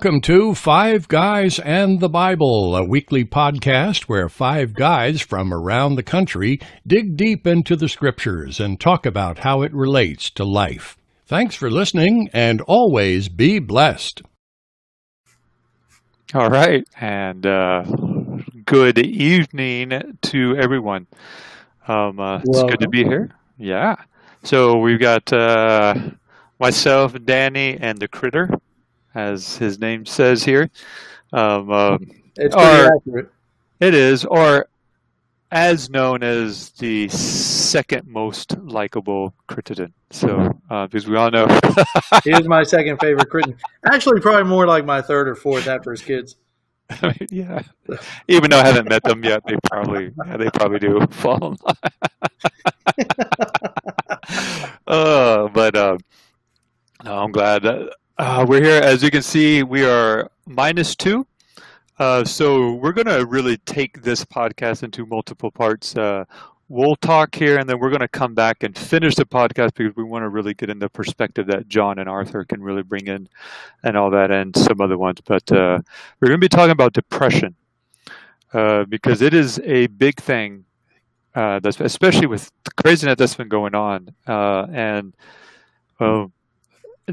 [0.00, 5.96] Welcome to Five Guys and the Bible, a weekly podcast where five guys from around
[5.96, 10.96] the country dig deep into the scriptures and talk about how it relates to life.
[11.26, 14.22] Thanks for listening and always be blessed.
[16.32, 17.84] All right, and uh,
[18.64, 21.08] good evening to everyone.
[21.86, 23.32] Um, uh, it's good to be here.
[23.58, 23.96] Yeah.
[24.44, 25.92] So we've got uh,
[26.58, 28.48] myself, Danny, and the critter
[29.14, 30.70] as his name says here.
[31.32, 33.30] Um, um, it's pretty or, accurate.
[33.80, 34.68] It is, or
[35.52, 39.92] as known as the second most likable Crittenden.
[40.10, 41.46] So, uh, because we all know
[42.24, 43.58] he is my second favorite Crittenden.
[43.84, 46.36] Actually, probably more like my third or fourth after his kids.
[46.90, 47.62] I mean, yeah,
[48.28, 51.56] even though I haven't met them yet, they probably yeah, they probably do fall in
[51.64, 51.76] line.
[54.86, 55.98] uh, but uh,
[57.04, 57.64] no, I'm glad.
[58.20, 61.26] Uh, we're here, as you can see, we are minus two.
[61.98, 65.96] Uh, so we're going to really take this podcast into multiple parts.
[65.96, 66.26] Uh,
[66.68, 69.96] we'll talk here, and then we're going to come back and finish the podcast because
[69.96, 73.06] we want to really get in the perspective that John and Arthur can really bring
[73.06, 73.26] in,
[73.84, 75.22] and all that, and some other ones.
[75.24, 75.78] But uh,
[76.20, 77.56] we're going to be talking about depression
[78.52, 80.66] uh, because it is a big thing,
[81.34, 85.14] uh, especially with the craziness that's been going on, and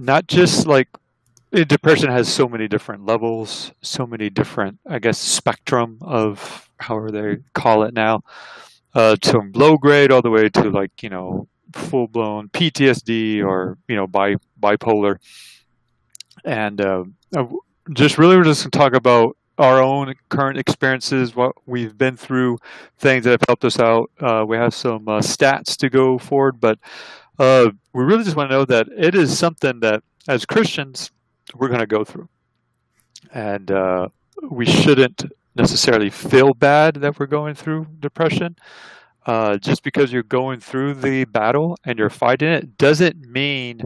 [0.02, 0.88] not just like
[1.52, 7.38] depression has so many different levels, so many different, I guess, spectrum of however they
[7.54, 8.22] call it now,
[8.94, 13.78] uh, from low grade all the way to like you know full blown PTSD or
[13.88, 15.18] you know bi- bipolar,
[16.44, 17.04] and uh,
[17.94, 22.60] just really we're just to talk about our own current experiences, what we've been through,
[23.00, 24.12] things that have helped us out.
[24.20, 26.78] Uh, we have some uh, stats to go forward, but
[27.40, 31.12] uh, we really just want to know that it is something that as Christians
[31.56, 32.30] we're going to go through.
[33.34, 34.10] And uh,
[34.50, 35.24] we shouldn't
[35.56, 38.56] necessarily feel bad that we're going through depression.
[39.26, 43.82] Uh, just because you're going through the battle and you're fighting it doesn't mean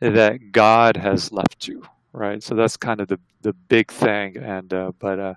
[0.00, 2.42] that God has left you, right?
[2.42, 4.38] So that's kind of the, the big thing.
[4.38, 5.34] And uh, but uh,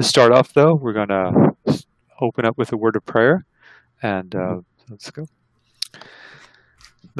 [0.00, 0.74] start off though.
[0.74, 1.32] We're gonna
[2.20, 3.44] open up with a word of prayer,
[4.00, 5.26] and uh, let's go.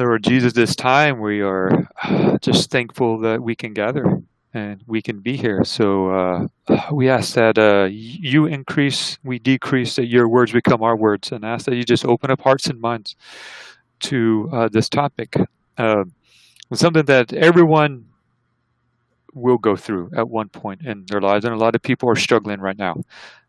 [0.01, 1.87] Lord Jesus, this time we are
[2.41, 4.21] just thankful that we can gather
[4.53, 5.63] and we can be here.
[5.63, 6.47] So uh,
[6.91, 11.45] we ask that uh, you increase, we decrease, that your words become our words, and
[11.45, 13.15] ask that you just open up hearts and minds
[14.01, 15.35] to uh, this topic.
[15.77, 16.05] Uh,
[16.73, 18.05] something that everyone
[19.33, 22.15] will go through at one point in their lives, and a lot of people are
[22.15, 23.01] struggling right now.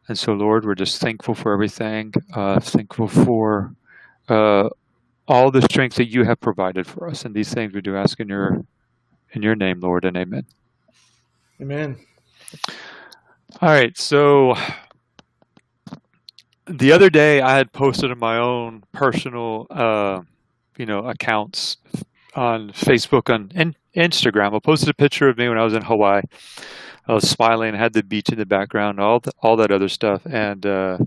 [0.09, 3.75] And so, Lord, we're just thankful for everything, uh, thankful for
[4.29, 4.69] uh,
[5.33, 7.25] all the strength that you have provided for us.
[7.25, 8.65] And these things we do ask in your
[9.33, 10.45] in your name, Lord, and amen.
[11.61, 11.97] Amen.
[13.63, 14.55] All right, so
[16.67, 20.21] the other day I had posted on my own personal, uh,
[20.77, 21.79] you know, accounts
[22.35, 24.55] on Facebook and Instagram.
[24.55, 26.23] I posted a picture of me when I was in Hawaii.
[27.07, 30.27] I was smiling, had the beach in the background, all the, all that other stuff,
[30.27, 30.99] and uh,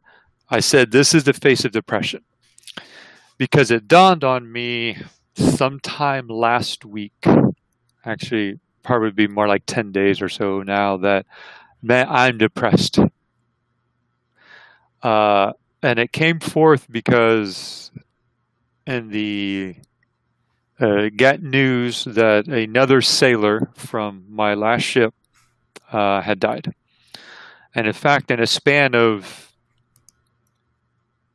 [0.49, 2.23] I said, "This is the face of depression."
[3.37, 4.97] Because it dawned on me
[5.35, 7.25] sometime last week,
[8.05, 11.25] actually, probably be more like 10 days or so now, that
[11.81, 12.99] man, I'm depressed.
[15.01, 17.91] Uh, and it came forth because
[18.87, 19.75] in the
[20.79, 25.13] uh, get news that another sailor from my last ship
[25.91, 26.73] uh, had died.
[27.73, 29.51] And in fact, in a span of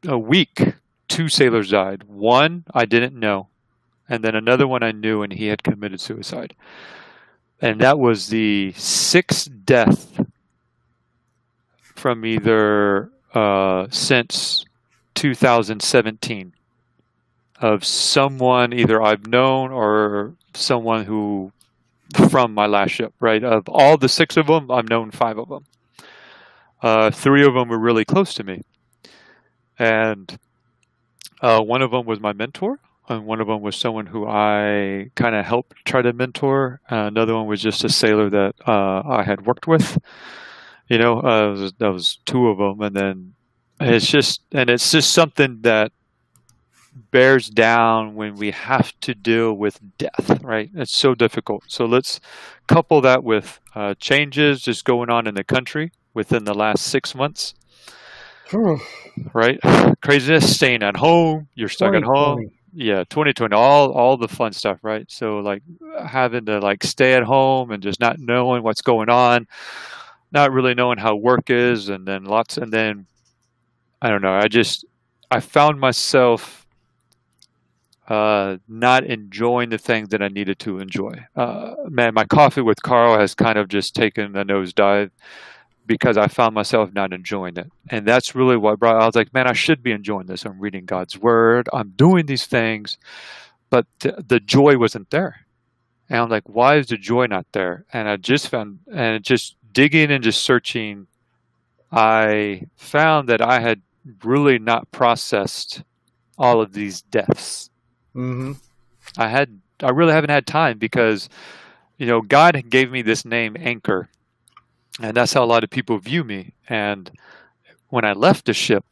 [0.06, 0.75] a week,
[1.11, 2.05] two sailors died.
[2.05, 3.49] One I didn't know,
[4.09, 6.55] and then another one I knew, and he had committed suicide.
[7.61, 10.25] And that was the sixth death
[11.95, 14.65] from either uh, since
[15.15, 16.55] 2017
[17.61, 21.53] of someone either I've known or someone who
[22.31, 23.45] from my last ship, right?
[23.45, 25.65] Of all the six of them, I've known five of them.
[26.83, 28.62] Uh, three of them were really close to me.
[29.79, 30.39] And
[31.40, 35.10] uh, one of them was my mentor, and one of them was someone who I
[35.14, 36.81] kind of helped try to mentor.
[36.90, 39.98] Uh, another one was just a sailor that uh, I had worked with.
[40.88, 43.34] You know, uh, was, that was two of them, and then
[43.81, 45.92] it's just and it's just something that
[47.10, 50.42] bears down when we have to deal with death.
[50.42, 50.70] Right?
[50.75, 51.64] It's so difficult.
[51.69, 52.20] So let's
[52.66, 57.14] couple that with uh, changes just going on in the country within the last six
[57.14, 57.54] months
[59.35, 59.61] right?
[60.02, 61.49] Craziness, staying at home.
[61.55, 62.50] You're stuck at home.
[62.73, 65.61] yeah 2020 all all the fun stuff right so like
[66.06, 69.47] having to like stay at home and just not knowing what's going on
[70.31, 73.06] not really knowing how work is and then lots and then
[74.00, 74.85] i don't know i just
[75.32, 76.64] i found myself
[78.08, 82.81] uh, not enjoying the things that i needed to enjoy uh, man my coffee with
[82.82, 85.11] carl has kind of just taken a nosedive
[85.90, 87.69] because I found myself not enjoying it.
[87.88, 90.46] And that's really what brought I was like, man, I should be enjoying this.
[90.46, 91.69] I'm reading God's word.
[91.72, 92.96] I'm doing these things,
[93.70, 95.46] but th- the joy wasn't there.
[96.08, 97.87] And I'm like, why is the joy not there?
[97.92, 101.08] And I just found and just digging and just searching,
[101.90, 103.82] I found that I had
[104.22, 105.82] really not processed
[106.38, 107.69] all of these deaths.
[108.14, 108.52] Mm-hmm.
[109.19, 111.28] I had I really haven't had time because
[111.98, 114.08] you know God gave me this name Anchor
[115.00, 116.55] and that's how a lot of people view me.
[116.69, 117.11] And
[117.88, 118.85] when I left the ship,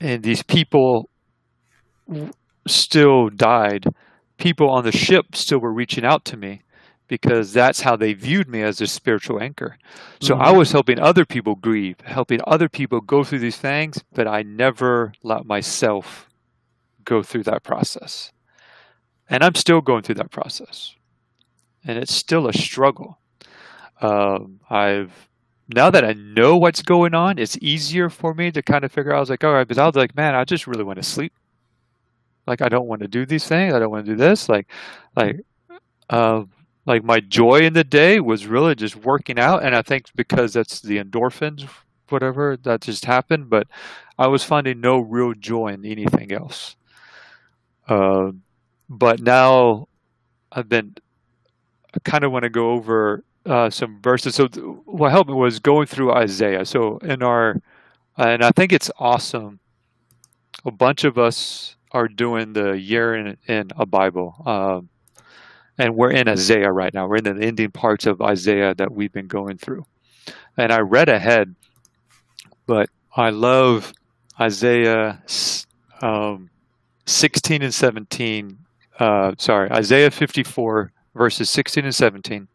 [0.00, 1.08] and these people
[2.66, 3.86] still died,
[4.38, 6.62] people on the ship still were reaching out to me
[7.08, 9.76] because that's how they viewed me as a spiritual anchor.
[10.20, 10.44] So mm-hmm.
[10.44, 14.42] I was helping other people grieve, helping other people go through these things, but I
[14.42, 16.28] never let myself
[17.04, 18.32] go through that process.
[19.28, 20.94] And I'm still going through that process.
[21.84, 23.19] And it's still a struggle.
[24.00, 25.12] Um, I've
[25.74, 29.12] now that I know what's going on, it's easier for me to kind of figure
[29.12, 29.18] out.
[29.18, 31.02] I was like, all right, because I was like, man, I just really want to
[31.02, 31.32] sleep.
[32.46, 33.72] Like, I don't want to do these things.
[33.72, 34.48] I don't want to do this.
[34.48, 34.68] Like,
[35.14, 35.40] like,
[36.08, 36.44] uh,
[36.86, 40.52] like my joy in the day was really just working out, and I think because
[40.52, 41.68] that's the endorphins,
[42.08, 43.48] whatever that just happened.
[43.48, 43.68] But
[44.18, 46.74] I was finding no real joy in anything else.
[47.86, 48.32] Uh,
[48.88, 49.86] but now
[50.50, 50.96] I've been.
[51.94, 54.34] I kind of want to go over uh, some verses.
[54.34, 56.64] So th- what helped me was going through Isaiah.
[56.64, 57.60] So in our,
[58.16, 59.60] and I think it's awesome.
[60.64, 64.88] A bunch of us are doing the year in, in a Bible, um,
[65.78, 67.06] and we're in Isaiah right now.
[67.06, 69.86] We're in the ending parts of Isaiah that we've been going through.
[70.56, 71.54] And I read ahead,
[72.66, 73.94] but I love
[74.38, 75.22] Isaiah
[76.02, 76.50] um,
[77.06, 78.58] 16 and 17.
[78.98, 82.48] Uh, sorry, Isaiah 54 verses 16 and 17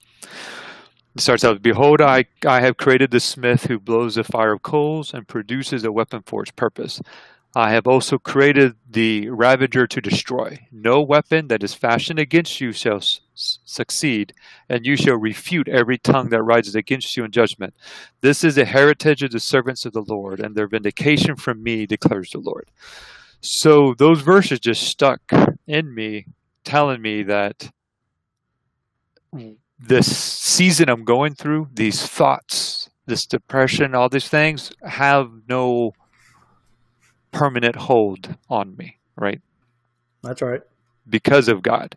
[1.15, 4.63] it starts out, Behold, I, I have created the smith who blows the fire of
[4.63, 7.01] coals and produces a weapon for its purpose.
[7.57, 10.67] I have also created the ravager to destroy.
[10.73, 13.01] No weapon that is fashioned against you shall
[13.33, 14.33] succeed,
[14.67, 17.73] and you shall refute every tongue that rises against you in judgment.
[18.19, 21.85] This is the heritage of the servants of the Lord, and their vindication from me,
[21.85, 22.69] declares the Lord.
[23.39, 25.21] So those verses just stuck
[25.65, 26.25] in me,
[26.65, 27.71] telling me that
[29.79, 35.91] this season I'm going through, these thoughts, this depression, all these things have no
[37.31, 39.41] permanent hold on me, right?
[40.23, 40.61] That's right.
[41.07, 41.95] Because of God.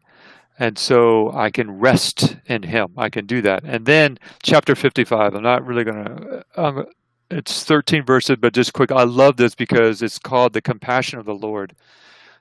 [0.59, 2.89] And so I can rest in Him.
[2.97, 3.63] I can do that.
[3.65, 6.87] And then chapter 55, I'm not really going to, um,
[7.31, 8.91] it's 13 verses, but just quick.
[8.91, 11.77] I love this because it's called the compassion of the Lord.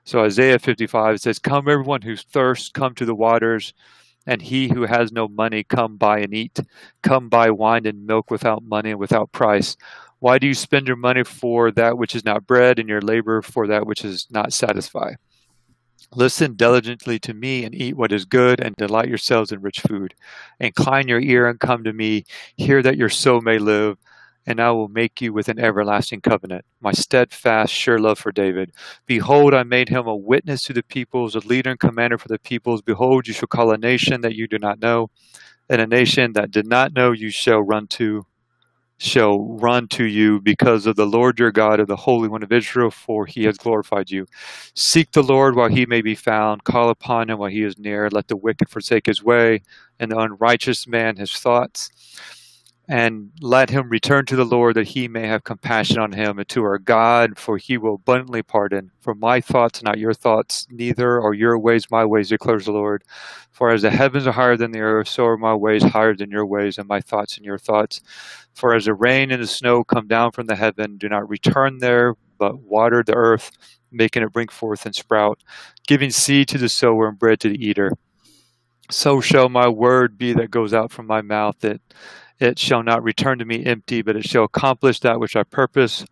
[0.04, 3.72] So Isaiah 55 says, Come, everyone who thirsts, come to the waters
[4.28, 6.60] and he who has no money come buy and eat.
[7.02, 9.74] Come buy wine and milk without money and without price.
[10.18, 13.40] Why do you spend your money for that which is not bread, and your labor
[13.40, 15.14] for that which is not satisfy?
[16.14, 20.14] Listen diligently to me and eat what is good, and delight yourselves in rich food.
[20.60, 22.24] Incline your ear and come to me.
[22.58, 23.96] Hear that your soul may live
[24.48, 28.72] and I will make you with an everlasting covenant, my steadfast, sure love for David.
[29.04, 32.38] Behold, I made him a witness to the peoples, a leader and commander for the
[32.38, 32.80] peoples.
[32.80, 35.10] Behold, you shall call a nation that you do not know,
[35.68, 38.24] and a nation that did not know you shall run to,
[38.96, 42.50] shall run to you because of the Lord your God, of the Holy One of
[42.50, 44.24] Israel, for he has glorified you.
[44.74, 48.08] Seek the Lord while he may be found, call upon him while he is near.
[48.08, 49.60] Let the wicked forsake his way,
[50.00, 51.90] and the unrighteous man his thoughts
[52.90, 56.48] and let him return to the Lord that he may have compassion on him and
[56.48, 58.90] to our God, for he will abundantly pardon.
[59.00, 63.04] For my thoughts, not your thoughts, neither are your ways my ways, declares the Lord.
[63.50, 66.30] For as the heavens are higher than the earth, so are my ways higher than
[66.30, 68.00] your ways, and my thoughts than your thoughts.
[68.54, 71.78] For as the rain and the snow come down from the heaven, do not return
[71.80, 73.50] there, but water the earth,
[73.92, 75.42] making it bring forth and sprout,
[75.86, 77.92] giving seed to the sower and bread to the eater.
[78.90, 81.82] So shall my word be that goes out from my mouth, that
[82.40, 86.04] it shall not return to me empty, but it shall accomplish that which I purpose,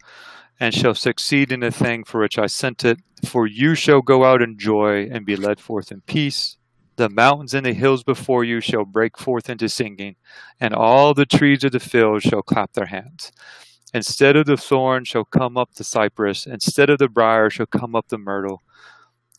[0.60, 2.98] and shall succeed in the thing for which I sent it.
[3.24, 6.56] For you shall go out in joy and be led forth in peace.
[6.96, 10.16] The mountains and the hills before you shall break forth into singing,
[10.60, 13.32] and all the trees of the field shall clap their hands.
[13.94, 17.94] Instead of the thorn shall come up the cypress, instead of the brier shall come
[17.96, 18.62] up the myrtle.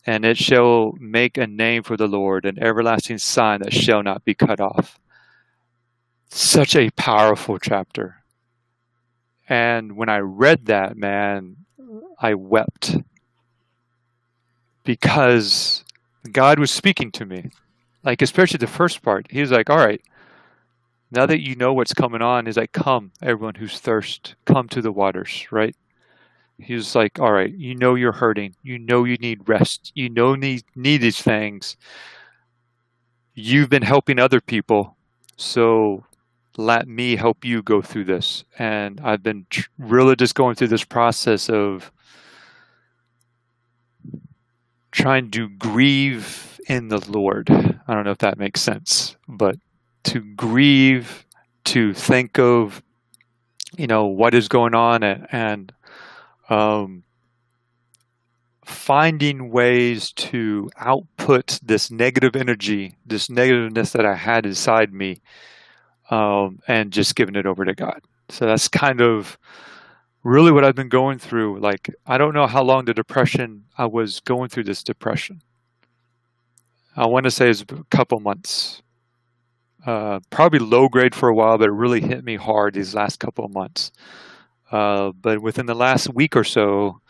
[0.06, 4.24] and it shall make a name for the Lord, an everlasting sign that shall not
[4.24, 4.98] be cut off.
[6.28, 8.16] Such a powerful chapter.
[9.48, 11.56] And when I read that, man,
[12.20, 12.96] I wept
[14.84, 15.84] because
[16.32, 17.50] God was speaking to me.
[18.04, 19.26] Like, especially the first part.
[19.30, 20.00] He was like, All right,
[21.10, 24.80] now that you know what's coming on, he's like, Come, everyone who's thirst, come to
[24.80, 25.74] the waters, right?
[26.58, 28.54] He was like, All right, you know you're hurting.
[28.62, 29.92] You know you need rest.
[29.94, 31.76] You know need need these things.
[33.34, 34.96] You've been helping other people,
[35.36, 36.04] so
[36.58, 38.44] let me help you go through this.
[38.58, 41.92] And I've been tr- really just going through this process of
[44.90, 47.48] trying to grieve in the Lord.
[47.48, 49.56] I don't know if that makes sense, but
[50.04, 51.24] to grieve,
[51.66, 52.82] to think of,
[53.76, 55.72] you know, what is going on and, and
[56.50, 57.04] um,
[58.64, 65.22] finding ways to output this negative energy, this negativeness that I had inside me,
[66.10, 68.00] um, and just giving it over to God.
[68.28, 69.38] So that's kind of
[70.22, 71.60] really what I've been going through.
[71.60, 75.42] Like, I don't know how long the depression, I was going through this depression.
[76.96, 78.82] I want to say it's a couple months.
[79.86, 83.20] Uh, probably low grade for a while, but it really hit me hard these last
[83.20, 83.92] couple of months.
[84.70, 87.00] Uh, but within the last week or so,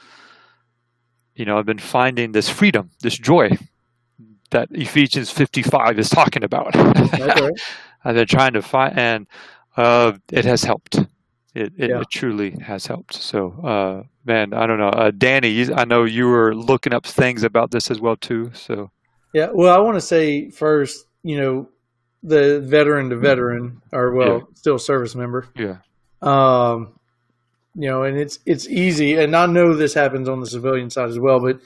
[1.35, 3.57] you know, I've been finding this freedom, this joy
[4.51, 6.77] that Ephesians 55 is talking about.
[6.77, 7.51] Okay.
[8.05, 9.27] I've been trying to find, and
[9.77, 10.99] uh, it has helped.
[11.55, 12.01] It, it, yeah.
[12.01, 13.15] it, truly has helped.
[13.15, 15.73] So, uh, man, I don't know, uh, Danny.
[15.73, 18.51] I know you were looking up things about this as well too.
[18.55, 18.91] So,
[19.35, 19.49] yeah.
[19.53, 21.69] Well, I want to say first, you know,
[22.23, 24.45] the veteran to veteran, or well, yeah.
[24.55, 25.49] still service member.
[25.57, 25.79] Yeah.
[26.21, 26.99] Um,
[27.75, 31.09] you know, and it's it's easy, and I know this happens on the civilian side
[31.09, 31.41] as well.
[31.41, 31.61] But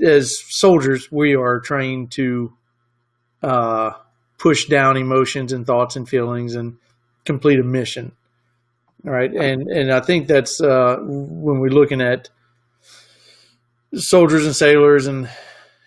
[0.00, 2.52] as soldiers, we are trained to
[3.42, 3.92] uh,
[4.38, 6.76] push down emotions and thoughts and feelings and
[7.24, 8.12] complete a mission.
[9.04, 12.30] All right, and and I think that's uh, when we're looking at
[13.94, 15.28] soldiers and sailors and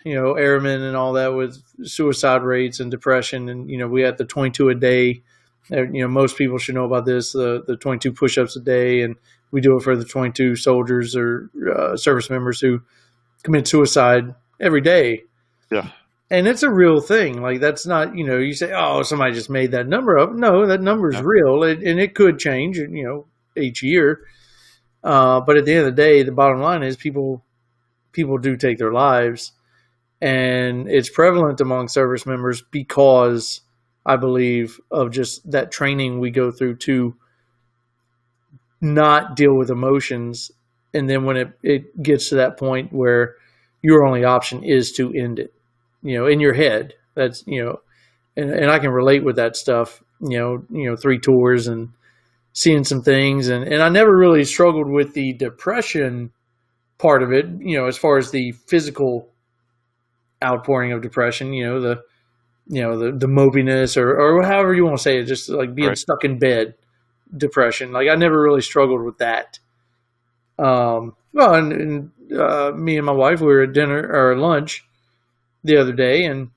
[0.04, 4.02] you know airmen and all that with suicide rates and depression and you know we
[4.02, 5.22] had the 22 a day.
[5.70, 9.02] Uh, you know most people should know about this the the 22 push-ups a day
[9.02, 9.16] and
[9.50, 12.80] we do it for the 22 soldiers or uh, service members who
[13.42, 15.24] commit suicide every day.
[15.70, 15.90] Yeah
[16.30, 17.40] and it's a real thing.
[17.40, 20.32] Like that's not you know you say oh somebody just made that number up.
[20.32, 21.22] No that number is yeah.
[21.24, 24.20] real it, and it could change you know each year.
[25.02, 27.44] Uh, but at the end of the day the bottom line is people
[28.12, 29.52] people do take their lives
[30.20, 33.60] and it's prevalent among service members because
[34.04, 37.14] I believe of just that training we go through to
[38.80, 40.50] not deal with emotions
[40.94, 43.36] and then when it, it gets to that point where
[43.82, 45.54] your only option is to end it
[46.08, 47.80] you know in your head that's you know
[48.36, 51.90] and, and i can relate with that stuff you know you know three tours and
[52.52, 56.30] seeing some things and and i never really struggled with the depression
[56.98, 59.28] part of it you know as far as the physical
[60.42, 61.52] outpouring of depression.
[61.52, 62.02] You know the
[62.66, 65.74] you know the the mopiness or or however you want to say it, just like
[65.74, 65.98] being right.
[65.98, 66.74] stuck in bed,
[67.36, 67.92] depression.
[67.92, 69.58] Like I never really struggled with that.
[70.58, 74.84] Um, well, and, and uh, me and my wife we were at dinner or lunch
[75.68, 76.50] the other day, and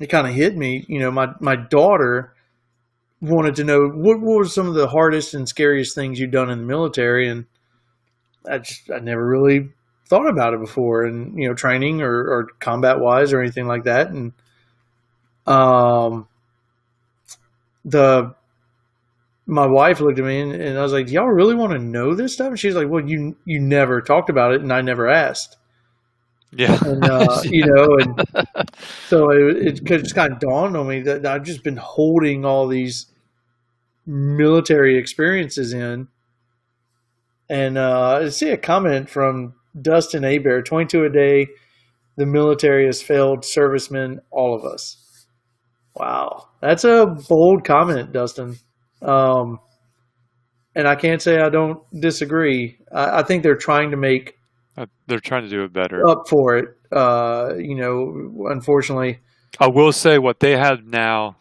[0.00, 0.84] it kind of hit me.
[0.88, 2.34] You know, my my daughter
[3.20, 6.50] wanted to know what, what were some of the hardest and scariest things you'd done
[6.50, 7.46] in the military, and
[8.48, 9.70] I just I never really
[10.08, 13.84] thought about it before and you know training or, or combat wise or anything like
[13.84, 14.32] that and
[15.46, 16.28] um
[17.84, 18.34] the
[19.46, 22.14] my wife looked at me and, and I was like, "Y'all really want to know
[22.14, 25.08] this stuff?" And she's like, "Well, you you never talked about it, and I never
[25.08, 25.56] asked."
[26.52, 28.48] Yeah, and uh, you know, and
[29.08, 32.66] so it, it just kind of dawned on me that I've just been holding all
[32.66, 33.06] these
[34.06, 36.08] military experiences in,
[37.48, 41.48] and uh, I see a comment from Dustin Abear, 22 a day.
[42.16, 45.26] The military has failed servicemen, all of us.
[45.94, 46.48] Wow.
[46.60, 48.58] That's a bold comment, Dustin.
[49.02, 49.60] Um,
[50.74, 52.78] and I can't say I don't disagree.
[52.92, 54.35] I, I think they're trying to make.
[54.76, 56.06] Uh, they're trying to do it better.
[56.06, 56.76] Up for it.
[56.92, 59.20] Uh, you know, unfortunately.
[59.58, 61.36] I will say what they have now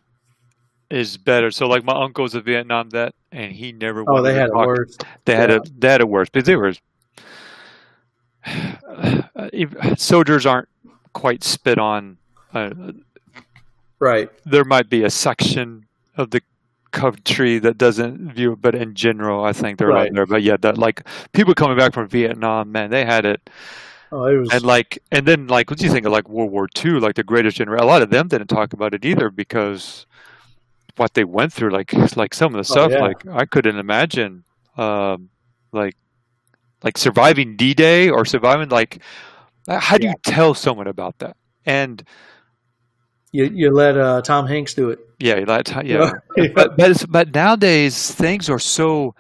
[0.89, 1.51] is better.
[1.51, 4.03] So, like my uncle's a Vietnam vet, and he never.
[4.07, 4.97] Oh, they had it worse.
[5.25, 5.39] They yeah.
[5.39, 5.81] had it.
[5.81, 6.73] They had it worse because they were
[9.97, 10.69] soldiers aren't
[11.13, 12.17] quite spit on.
[12.53, 12.93] Uh,
[13.99, 14.29] right.
[14.45, 16.41] There might be a section of the
[16.95, 20.25] country that doesn't view it, but in general, I think they're right, there.
[20.25, 23.49] But yeah, that like people coming back from Vietnam, man, they had it.
[24.11, 24.49] Oh, it was.
[24.53, 27.15] and like and then like what do you think of like World War II, like
[27.15, 27.83] the greatest generation?
[27.83, 30.05] A lot of them didn't talk about it either because
[30.95, 32.99] what they went through, like like some of the stuff, yeah.
[32.99, 34.45] like I couldn't imagine,
[34.77, 35.29] um,
[35.73, 35.95] like
[36.83, 39.01] like surviving D Day or surviving like
[39.67, 41.35] how do you tell someone about that?
[41.65, 42.03] And
[43.31, 44.99] you you let uh, Tom Hanks do it.
[45.19, 46.11] Yeah, that's how, yeah.
[46.37, 46.47] Yeah.
[46.53, 49.15] but but, it's, but nowadays things are so.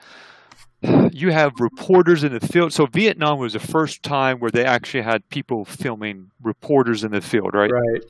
[1.11, 2.71] You have reporters in the field.
[2.71, 7.21] So Vietnam was the first time where they actually had people filming reporters in the
[7.21, 7.71] field, right?
[7.71, 8.03] Right.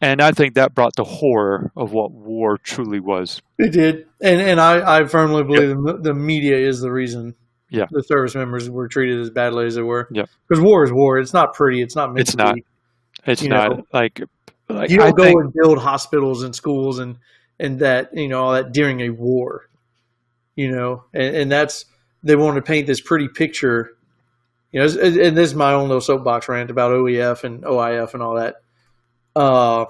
[0.00, 3.42] And I think that brought the horror of what war truly was.
[3.58, 7.34] It did, and and I, I firmly believe the, the media is the reason.
[7.70, 7.86] Yeah.
[7.90, 10.08] the service members were treated as badly as they were.
[10.10, 10.24] Yeah.
[10.48, 11.18] because war is war.
[11.18, 11.82] It's not pretty.
[11.82, 12.18] It's not.
[12.18, 12.56] It's not.
[12.56, 12.64] Be.
[13.26, 14.22] It's not know, like
[14.72, 17.16] like You don't I go think, and build hospitals and schools and
[17.58, 19.68] and that you know all that during a war.
[20.56, 21.86] You know, and, and that's
[22.22, 23.90] they want to paint this pretty picture.
[24.72, 28.22] You know, and this is my own little soapbox rant about OEF and OIF and
[28.22, 28.56] all that.
[29.34, 29.86] Uh,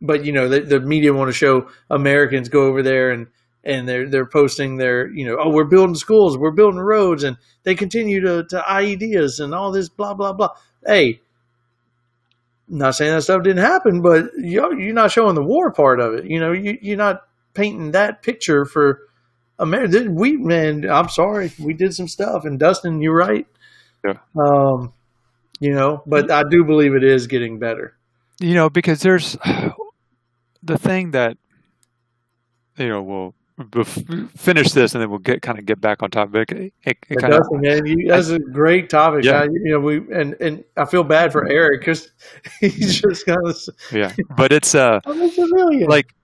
[0.00, 3.28] but you know, the, the media want to show Americans go over there and
[3.64, 7.36] and they're they're posting their you know, oh, we're building schools, we're building roads, and
[7.62, 10.50] they continue to to IEDs and all this blah blah blah.
[10.86, 11.20] Hey,
[12.68, 16.14] not saying that stuff didn't happen, but you're, you're not showing the war part of
[16.14, 16.24] it.
[16.24, 19.00] You know, you, you're not painting that picture for
[19.58, 20.10] America.
[20.10, 23.46] We man, I'm sorry, we did some stuff, and Dustin, you're right.
[24.04, 24.18] Yeah.
[24.38, 24.92] Um,
[25.60, 27.96] you know, but I do believe it is getting better.
[28.40, 29.36] you know because there's
[30.62, 31.36] the thing that
[32.76, 33.34] you know
[33.72, 36.52] we'll finish this and then we'll get kind of get back on topic.
[36.52, 39.24] It, it, But kind of Dustin, man, you, that's a great topic.
[39.24, 39.42] Yeah.
[39.42, 42.10] I, you know, we and and I feel bad for Eric because
[42.60, 43.56] he's just kind of
[43.92, 45.88] yeah, but it's uh I'm a civilian.
[45.88, 46.14] like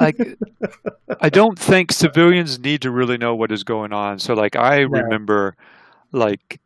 [0.00, 0.16] like
[1.20, 4.18] I don't think civilians need to really know what is going on.
[4.18, 5.56] So like I remember
[6.12, 6.60] like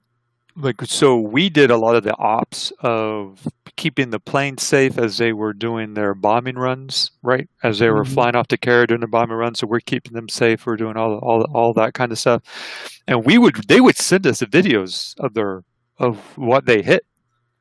[0.59, 5.19] like so we did a lot of the ops of keeping the planes safe as
[5.19, 7.49] they were doing their bombing runs, right?
[7.63, 8.15] As they were Mhm.
[8.15, 10.67] flying off to Kara doing the bombing runs, so we're keeping them safe.
[10.67, 12.43] We're doing all all all that kind of stuff.
[13.07, 15.63] And we would they would send us the videos of their
[15.99, 17.05] of what they hit,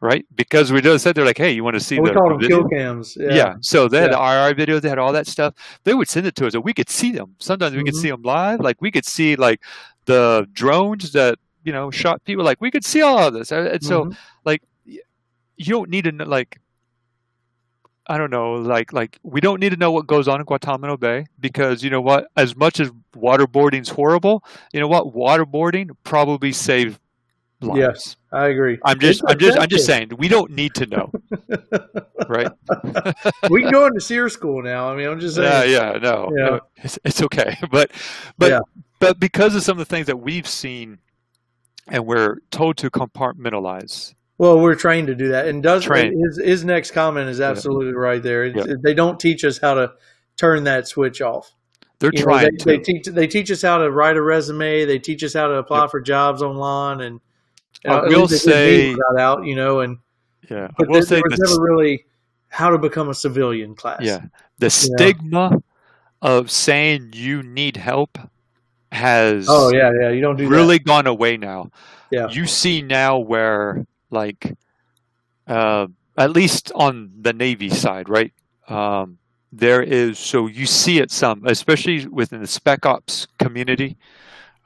[0.01, 0.25] right?
[0.35, 2.39] Because we just said they're like, hey, you want to see we the call them
[2.39, 2.61] video?
[2.61, 3.15] kill cams.
[3.19, 3.33] Yeah.
[3.35, 3.53] Yeah.
[3.61, 4.47] So they had Yeah.
[4.49, 5.53] IR videos, they had all that stuff.
[5.83, 7.35] They would send it to us, and we could see them.
[7.39, 8.01] Sometimes we could Mhm.
[8.01, 8.59] see them live.
[8.59, 9.61] Like we could see like
[10.05, 12.45] the drones that you know shot people.
[12.45, 13.51] Like we could see all of this.
[13.51, 14.17] And so Mhm.
[14.45, 16.59] like you don't need to know, like
[18.09, 20.95] I don't know, like like we don't need to know what goes on in Guantanamo
[20.95, 22.29] Bay because you know what?
[22.37, 25.13] As much as waterboarding's horrible, you know what?
[25.13, 26.99] Waterboarding probably saved
[27.59, 27.79] lives.
[27.79, 28.15] Yes.
[28.31, 28.77] I agree.
[28.85, 31.11] I'm just It's I'm just I'm just saying we don't need to know,
[32.29, 32.51] right?
[33.49, 34.89] we can go into SERE school now.
[34.89, 35.71] I mean, I'm just saying.
[35.71, 36.59] Yeah, yeah, no, Yeah.
[36.77, 37.57] it's, it's okay.
[37.71, 37.91] But,
[38.37, 38.59] but, Yeah.
[38.99, 40.99] but because of some of the things that we've seen,
[41.87, 44.13] and we're told to compartmentalize.
[44.37, 48.21] Well, we're trained to do that, and does his his next comment is absolutely right
[48.21, 48.45] there.
[48.45, 49.93] It's, They don't teach us how to
[50.37, 51.51] turn that switch off.
[51.99, 52.65] They're You know, trying they, to.
[52.65, 54.85] they teach they teach us how to write a resume.
[54.85, 57.19] They teach us how to apply for jobs online, and
[57.83, 59.97] I uh, at will least they did me say- got out, you know, and
[60.49, 62.05] yeah, I will say was never really
[62.49, 64.01] how to become a civilian class.
[64.03, 64.25] Yeah,
[64.59, 65.63] the stigma
[66.21, 68.19] of saying you need help
[68.91, 70.09] has Oh yeah, yeah.
[70.09, 71.71] You don't do really gone away now.
[72.11, 72.29] Yeah.
[72.29, 74.55] You see now where like
[75.47, 78.33] uh, at least on the Navy side, right?
[78.67, 79.17] Um,
[79.51, 83.97] there is so you see it some, especially within the spec ops community,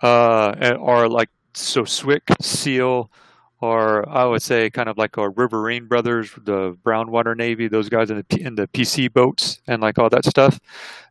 [0.01, 3.11] uh, or like so SWCC, SEAL,
[3.59, 8.09] or I would say kind of like our Riverine brothers, the Brownwater Navy, those guys
[8.09, 10.59] in the in the PC boats and like all that stuff.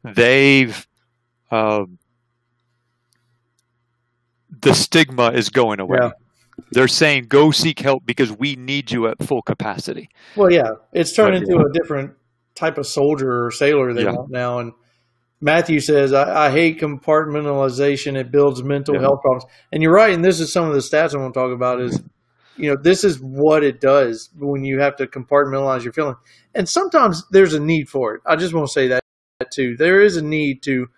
[0.02, 0.86] They've
[1.50, 1.98] um,
[4.62, 5.98] the stigma is going away.
[6.00, 6.10] Yeah.
[6.72, 10.08] They're saying go seek help because we need you at full capacity.
[10.36, 12.12] Well, yeah, it's turned into a different
[12.54, 14.12] type of soldier or sailor they Yeah.
[14.12, 14.58] want now.
[14.58, 14.72] And
[15.40, 18.16] Matthew says, I, I hate compartmentalization.
[18.16, 19.00] It builds mental Yeah.
[19.00, 19.44] health problems.
[19.72, 20.12] And you're right.
[20.12, 22.02] And this is some of the stats I want to talk about is,
[22.56, 26.16] you know, this is what it does when you have to compartmentalize your feeling.
[26.54, 28.20] And sometimes there's a need for it.
[28.26, 29.02] I just want to say that
[29.50, 29.76] too.
[29.76, 30.88] There is a need to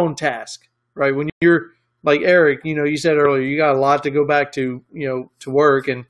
[0.00, 1.14] own task, right?
[1.14, 1.72] When you're
[2.04, 4.82] like Eric, you know, you said earlier, you got a lot to go back to,
[4.92, 6.04] you know, to work and,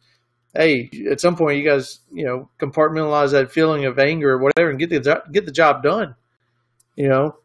[0.54, 4.70] hey, at some point you guys, you know, compartmentalize that feeling of anger or whatever
[4.70, 6.16] and get the get the job done.
[6.96, 7.36] You know.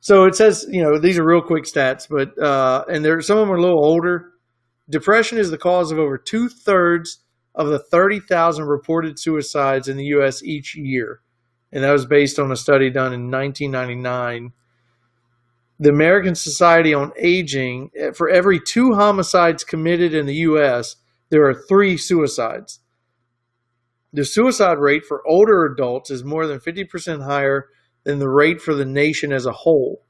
[0.00, 3.38] So it says, you know, these are real quick stats, but uh, and there some
[3.38, 4.32] of them are a little older.
[4.88, 7.20] Depression is the cause of over two thirds
[7.54, 10.42] of the thirty thousand reported suicides in the U.S.
[10.42, 11.20] each year,
[11.72, 14.52] and that was based on a study done in 1999.
[15.80, 20.96] The American Society on Aging, eh, for every two homicides committed in the U.S.,
[21.30, 22.80] there are three suicides.
[24.12, 27.68] The suicide rate for older adults is more than 50% higher
[28.04, 30.02] than the rate for the nation as a whole.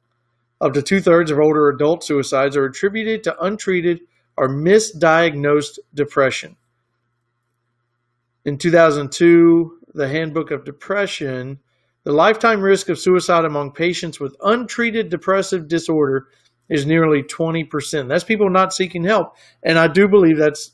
[0.61, 4.01] Up to two thirds of older adult suicides are attributed to untreated
[4.37, 6.57] or misdiagnosed depression.
[8.45, 11.61] In 2002, the Handbook of Depression,
[12.05, 16.29] the lifetime risk of suicide among patients with untreated depressive disorder
[16.69, 18.09] is nearly 20%.
[18.09, 19.37] That's people not seeking help.
[19.63, 20.73] And I do believe that's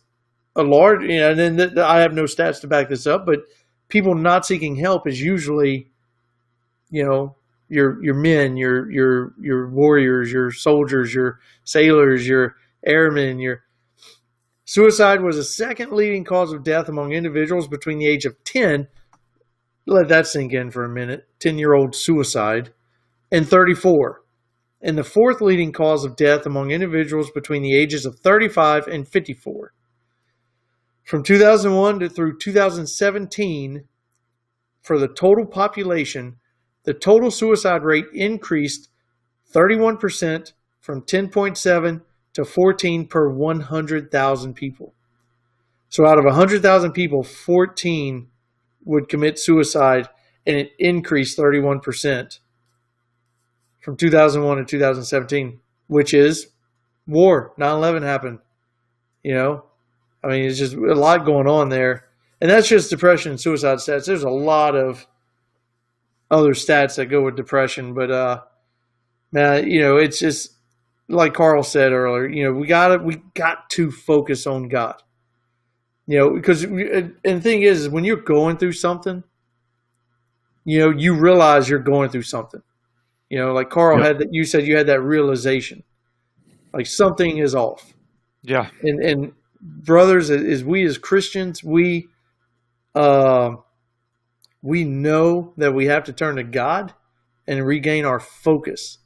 [0.54, 3.40] a large, you know, and then I have no stats to back this up, but
[3.88, 5.90] people not seeking help is usually,
[6.90, 7.36] you know,
[7.68, 12.54] your your men, your your your warriors, your soldiers, your sailors, your
[12.86, 13.64] airmen, your
[14.64, 18.86] suicide was the second leading cause of death among individuals between the age of 10
[19.86, 21.26] let that sink in for a minute.
[21.40, 22.72] 10 year old suicide.
[23.30, 24.22] And 34
[24.82, 29.08] and the fourth leading cause of death among individuals between the ages of 35 and
[29.08, 29.72] 54
[31.02, 33.84] from 2001 to through 2017
[34.80, 36.36] for the total population
[36.84, 38.88] the total suicide rate increased
[39.52, 44.94] 31% from 10.7 to 14 per 100,000 people.
[45.88, 48.28] So out of 100,000 people, 14
[48.86, 50.08] would commit suicide,
[50.46, 52.38] and it increased 31%
[53.82, 56.48] from 2001 to 2017, which is
[57.06, 57.52] war.
[57.58, 58.38] 9 11 happened.
[59.22, 59.64] You know,
[60.24, 62.06] I mean, it's just a lot going on there.
[62.40, 64.06] And that's just depression and suicide stats.
[64.06, 65.06] There's a lot of
[66.30, 68.42] other stats that go with depression, but uh,
[69.32, 70.56] man, you know, it's just
[71.08, 72.28] like Carl said earlier.
[72.28, 75.02] You know, we got to we got to focus on God.
[76.06, 79.24] You know, because and the thing is, is when you're going through something,
[80.64, 82.62] you know, you realize you're going through something.
[83.28, 84.06] You know, like Carl yep.
[84.06, 84.28] had that.
[84.32, 85.82] You said you had that realization,
[86.72, 87.92] like something is off.
[88.42, 88.70] Yeah.
[88.82, 92.08] And and brothers, as we as Christians, we.
[92.94, 93.56] Uh,
[94.66, 96.92] we know that we have to turn to God
[97.46, 98.98] and regain our focus.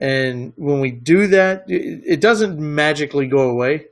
[0.00, 3.86] And when we do that, it doesn't magically go away.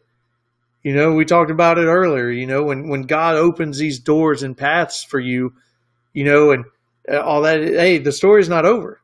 [0.87, 2.31] You know, we talked about it earlier.
[2.31, 5.53] You know, when, when God opens these doors and paths for you,
[6.13, 6.65] you know, and
[7.11, 9.01] uh, all that, hey, the story's not over.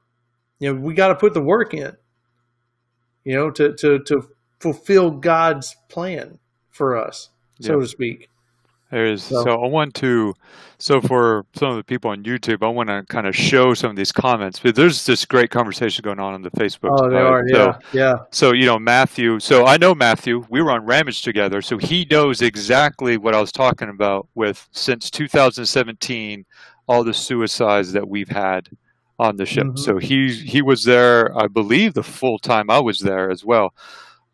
[0.61, 1.97] You know, we got to put the work in,
[3.25, 4.29] you know, to, to, to
[4.61, 6.39] fulfill God's plan
[6.71, 8.29] for us, so to speak.
[8.93, 10.35] There's so, so, I want to
[10.77, 13.89] so for some of the people on YouTube, I want to kind of show some
[13.89, 14.61] of these comments.
[14.61, 16.91] But there's this great conversation going on on the Facebook.
[17.01, 18.17] Oh, they are, yeah, so, yeah.
[18.33, 19.41] So you know Matthew.
[19.41, 20.45] So I know Matthew.
[20.51, 24.69] We were on Ramage together, so he knows exactly what I was talking about with
[24.73, 26.45] since 2017,
[26.87, 28.69] all the suicides that we've had
[29.19, 29.69] on the ship.
[29.69, 29.79] Mm-hmm.
[29.79, 33.73] So he he was there, I believe, the full time I was there as well.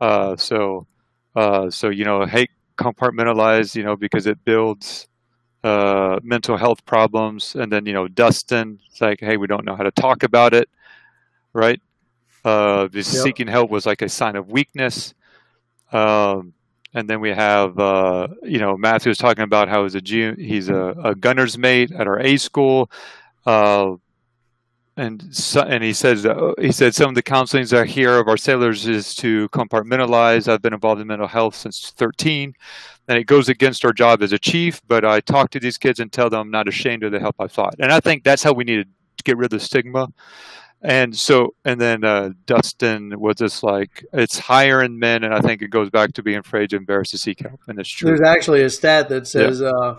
[0.00, 0.88] Uh, so
[1.36, 5.08] uh, so you know, hey, compartmentalize, you know, because it builds
[5.64, 7.54] uh, mental health problems.
[7.54, 10.54] And then, you know, Dustin, it's like, hey, we don't know how to talk about
[10.54, 10.68] it,
[11.52, 11.80] right?
[12.44, 13.04] Uh, yep.
[13.04, 15.14] seeking help was like a sign of weakness.
[15.92, 16.54] Um,
[16.94, 20.68] and then we have, uh, you know, Matthew was talking about how he's a he's
[20.68, 22.90] a, a gunner's mate at our A school.
[23.44, 23.96] Uh,
[24.98, 28.26] and so, and he says uh, he said some of the counselings I hear of
[28.26, 30.48] our sailors is to compartmentalize.
[30.48, 32.52] I've been involved in mental health since 13,
[33.06, 34.82] and it goes against our job as a chief.
[34.88, 37.36] But I talk to these kids and tell them I'm not ashamed of the help
[37.38, 40.08] I've sought, and I think that's how we need to get rid of the stigma.
[40.82, 45.40] And so, and then uh, Dustin was just like, it's higher in men, and I
[45.40, 48.08] think it goes back to being afraid to embarrass to seek help, and it's true.
[48.08, 49.68] There's actually a stat that says, yeah.
[49.68, 49.98] uh,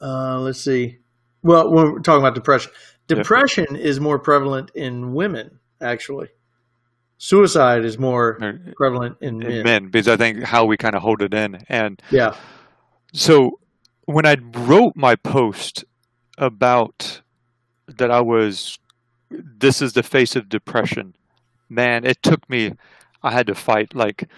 [0.00, 0.98] uh, let's see,
[1.44, 2.72] well, we're talking about depression,
[3.06, 3.80] Depression yeah.
[3.80, 6.28] is more prevalent in women, actually.
[7.18, 8.38] Suicide is more
[8.76, 9.62] prevalent in, in men.
[9.62, 9.84] men.
[9.86, 11.64] because I think how we kind of hold it in.
[11.68, 12.34] And yeah.
[13.12, 13.60] So
[14.06, 15.84] when I wrote my post
[16.36, 17.22] about
[17.86, 18.78] that, I was,
[19.30, 21.14] this is the face of depression.
[21.68, 22.72] Man, it took me,
[23.22, 24.28] I had to fight like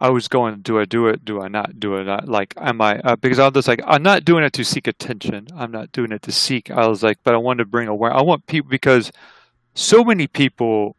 [0.00, 1.24] I was going, do I do it?
[1.24, 2.26] Do I not do it?
[2.26, 2.98] Like, am I?
[3.00, 5.48] Uh, because I was like, I'm not doing it to seek attention.
[5.54, 6.70] I'm not doing it to seek.
[6.70, 8.12] I was like, but I want to bring aware.
[8.12, 9.12] I want people because
[9.74, 10.96] so many people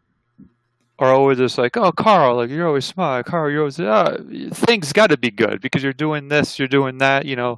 [1.00, 3.26] are always just like, oh, Carl, like you're always smart.
[3.26, 4.22] Carl, you're always uh,
[4.54, 7.26] things got to be good because you're doing this, you're doing that.
[7.26, 7.58] You know,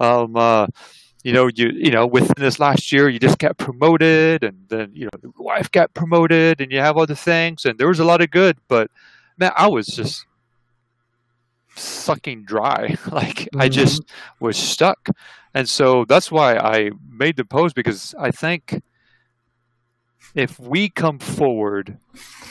[0.00, 0.66] um, uh,
[1.22, 4.90] you know, you you know, within this last year, you just got promoted, and then
[4.92, 8.04] you know, the wife got promoted, and you have other things, and there was a
[8.04, 8.90] lot of good, but
[9.38, 10.26] man, I was just
[11.80, 12.96] sucking dry.
[13.10, 13.60] like mm-hmm.
[13.60, 14.02] I just
[14.38, 15.08] was stuck.
[15.54, 18.82] And so that's why I made the post because I think
[20.34, 21.98] if we come forward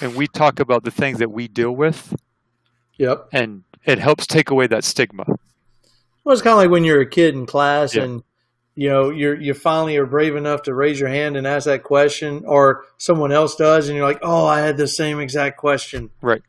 [0.01, 2.15] and we talk about the things that we deal with,
[2.97, 5.25] yep, and it helps take away that stigma.
[6.23, 8.03] Well, it's kind of like when you're a kid in class Yeah.
[8.03, 8.23] and
[8.75, 11.83] you know you're you finally are brave enough to raise your hand and ask that
[11.83, 16.09] question, or someone else does, and you're like, "Oh, I had the same exact question."
[16.21, 16.41] Right.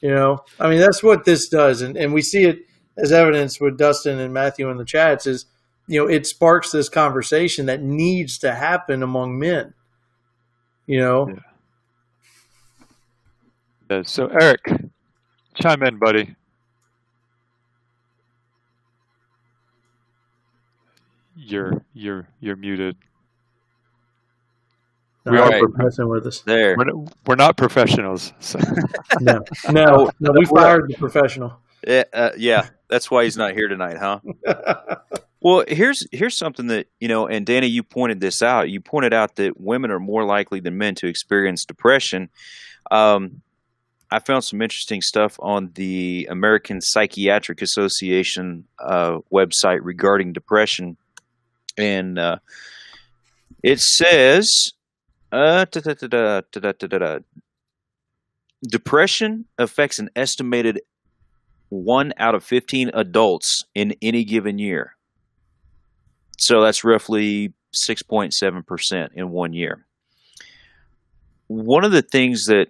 [0.00, 3.60] You know, I mean, that's what this does, and and we see it as evidence
[3.60, 5.26] with Dustin and Matthew in the chats.
[5.26, 5.46] Is
[5.86, 9.74] you know, it sparks this conversation that needs to happen among men.
[10.86, 11.38] You know,
[13.90, 14.02] Yeah.
[14.02, 14.60] So Eric,
[15.54, 16.36] chime in, buddy.
[21.36, 22.96] You're you're you're muted.
[25.26, 26.40] No, We I'm are- messing with us.
[26.40, 26.76] There.
[26.76, 28.32] We're not, we're not professionals.
[28.40, 28.58] So.
[29.20, 31.58] No, no, no, we fired the professional.
[31.86, 34.20] Yeah, uh, yeah, that's why he's not here tonight, huh?
[35.42, 38.68] Well, here's here's something that you know, and Danny, you pointed this out.
[38.68, 42.28] You pointed out that women are more likely than men to experience depression.
[42.90, 43.40] Um,
[44.10, 50.98] I found some interesting stuff on the American Psychiatric Association uh, website regarding depression,
[51.78, 52.36] and uh,
[53.62, 54.72] it says,
[55.32, 55.64] uh,
[58.66, 60.80] depression affects an estimated
[61.68, 64.96] one out of 15 adults in any given year.
[66.38, 69.86] So that's roughly 6.7% in one year.
[71.46, 72.68] One of the things that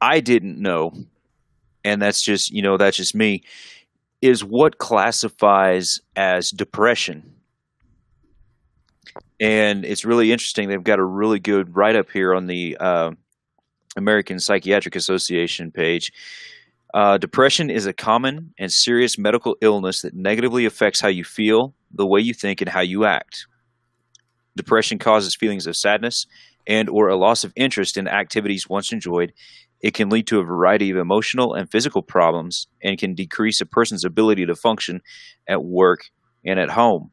[0.00, 0.92] I didn't know,
[1.84, 3.42] and that's just, you know, that's just me,
[4.20, 7.34] is what classifies as depression.
[9.42, 10.68] And it's really interesting.
[10.68, 13.10] They've got a really good write up here on the uh,
[13.96, 16.12] American Psychiatric Association page.
[16.94, 21.74] Uh, depression is a common and serious medical illness that negatively affects how you feel,
[21.92, 23.48] the way you think, and how you act.
[24.56, 26.24] Depression causes feelings of sadness
[26.68, 29.32] and or a loss of interest in activities once enjoyed.
[29.80, 33.66] It can lead to a variety of emotional and physical problems and can decrease a
[33.66, 35.00] person's ability to function
[35.48, 36.10] at work
[36.44, 37.10] and at home.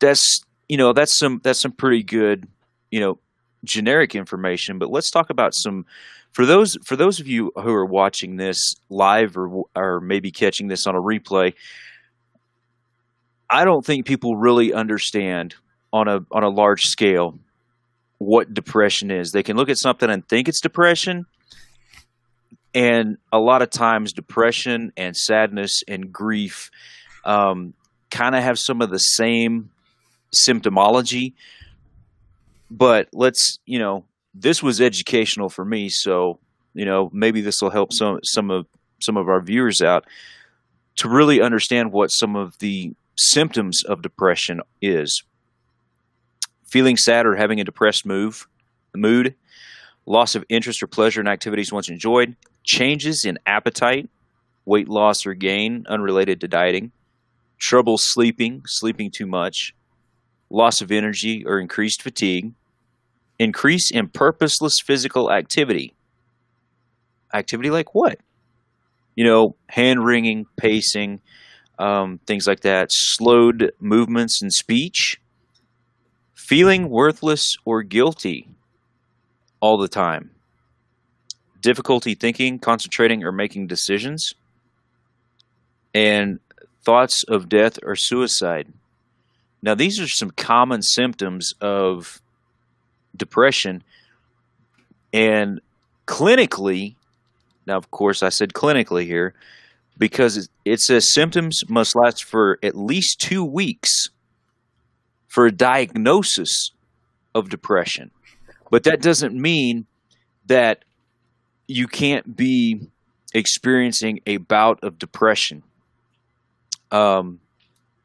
[0.00, 2.48] That's you know that's some that's some pretty good
[2.90, 3.18] you know
[3.64, 5.86] generic information, but let's talk about some
[6.32, 10.68] for those for those of you who are watching this live or or maybe catching
[10.68, 11.54] this on a replay.
[13.48, 15.54] I don't think people really understand
[15.92, 17.38] on a on a large scale
[18.18, 19.32] what depression is.
[19.32, 21.26] They can look at something and think it's depression,
[22.74, 26.70] and a lot of times depression and sadness and grief
[27.24, 27.74] um,
[28.10, 29.70] kind of have some of the same
[30.36, 31.34] symptomology.
[32.70, 36.38] But let's you know this was educational for me, so
[36.74, 38.66] you know maybe this will help some some of
[39.00, 40.04] some of our viewers out
[40.96, 45.22] to really understand what some of the symptoms of depression is.
[46.64, 48.46] Feeling sad or having a depressed move,
[48.94, 49.34] mood,
[50.06, 54.08] loss of interest or pleasure in activities once enjoyed, changes in appetite,
[54.64, 56.92] weight loss or gain unrelated to dieting,
[57.58, 59.74] trouble sleeping, sleeping too much,
[60.50, 62.52] loss of energy or increased fatigue,
[63.38, 65.94] increase in purposeless physical activity.
[67.34, 68.18] Activity like what?
[69.14, 71.20] You know, hand wringing, pacing,
[71.78, 75.20] um, things like that, slowed movements and speech,
[76.34, 78.48] feeling worthless or guilty
[79.60, 80.30] all the time,
[81.60, 84.32] difficulty thinking, concentrating, or making decisions,
[85.94, 86.38] and
[86.84, 88.72] thoughts of death or suicide.
[89.66, 92.22] Now, these are some common symptoms of
[93.16, 93.82] depression,
[95.12, 95.60] and
[96.06, 96.94] clinically,
[97.66, 99.34] now, of course, I said clinically here
[99.98, 104.10] because it- says symptoms must last for at least two weeks
[105.26, 106.70] for a diagnosis
[107.34, 108.12] of depression.
[108.70, 109.86] But that doesn't mean
[110.46, 110.84] that
[111.66, 112.88] you can't be
[113.34, 115.64] experiencing a bout of depression.
[116.92, 117.40] Um,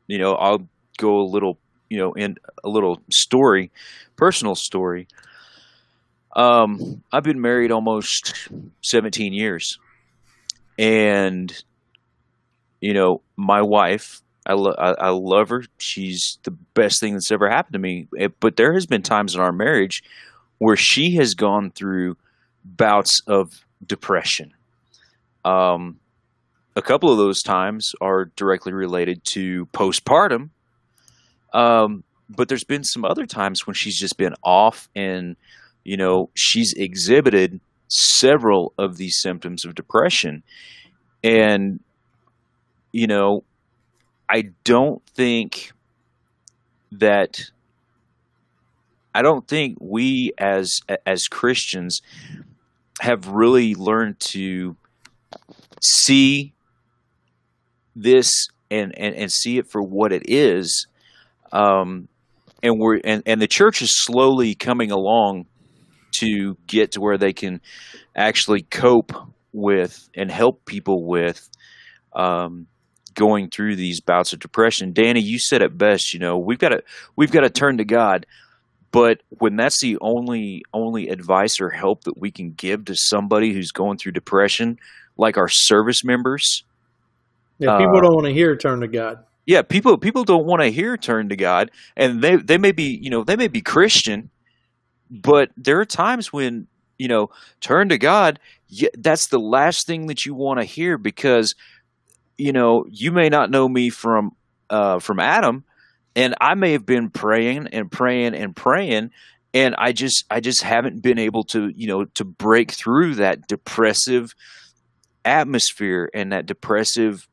[0.07, 0.67] you know, I'll
[1.01, 1.57] go a little,
[1.89, 3.71] you know, in a little story,
[4.15, 5.07] personal story.
[6.35, 8.47] Um, I've been married almost
[8.81, 9.77] 17 years.
[10.77, 11.51] And
[12.79, 15.63] you know, my wife, I, lo- I, I love her.
[15.77, 18.07] She's the best thing that's ever happened to me.
[18.17, 20.03] Eh, But there has been times in our marriage
[20.57, 22.17] where she has gone through
[22.65, 24.53] bouts of depression.
[25.45, 25.99] Um,
[26.75, 30.49] a couple of those times are directly related to postpartum.
[31.53, 35.35] Um, but there's been some other times when she's just been off and,
[35.83, 40.43] you know, she's exhibited several of these symptoms of depression.
[41.23, 41.81] And
[42.91, 43.43] you know,
[44.29, 45.71] I don't think
[46.91, 47.39] that
[49.13, 52.01] I don't think we as as Christians
[52.99, 54.75] have really learned to
[55.81, 56.53] see
[57.95, 60.87] this and, and, and see it for what it is.
[61.51, 62.07] Um,
[62.63, 65.45] and we're and, and the church is slowly coming along
[66.19, 67.61] to get to where they can
[68.15, 69.11] actually cope
[69.53, 71.49] with and help people with
[72.13, 72.67] um,
[73.13, 74.93] going through these bouts of depression.
[74.93, 76.13] Danny, you said it best.
[76.13, 76.83] You know, we've got to
[77.15, 78.25] we've got to turn to God.
[78.91, 83.53] But when that's the only only advice or help that we can give to somebody
[83.53, 84.77] who's going through depression,
[85.17, 86.63] like our service members,
[87.57, 89.23] Yeah, people Uh, don't want to hear turn to God.
[89.45, 92.99] Yeah, people people don't want to hear turn to God, and they they may be
[93.01, 94.29] you know they may be Christian,
[95.09, 98.39] but there are times when you know turn to God.
[98.93, 101.55] That's the last thing that you want to hear because
[102.37, 104.35] you know you may not know me from
[104.69, 105.63] uh, from Adam,
[106.15, 109.09] and I may have been praying and praying and praying,
[109.55, 113.47] and I just I just haven't been able to you know to break through that
[113.47, 114.35] depressive
[115.25, 117.27] atmosphere and that depressive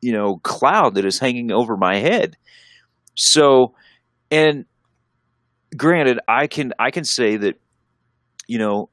[0.00, 2.36] you know cloud that is hanging over my head.
[3.14, 3.74] So
[4.30, 4.66] and
[5.76, 7.60] granted i can i can say that
[8.46, 8.88] you know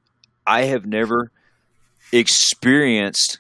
[0.45, 1.31] i have never
[2.11, 3.39] experienced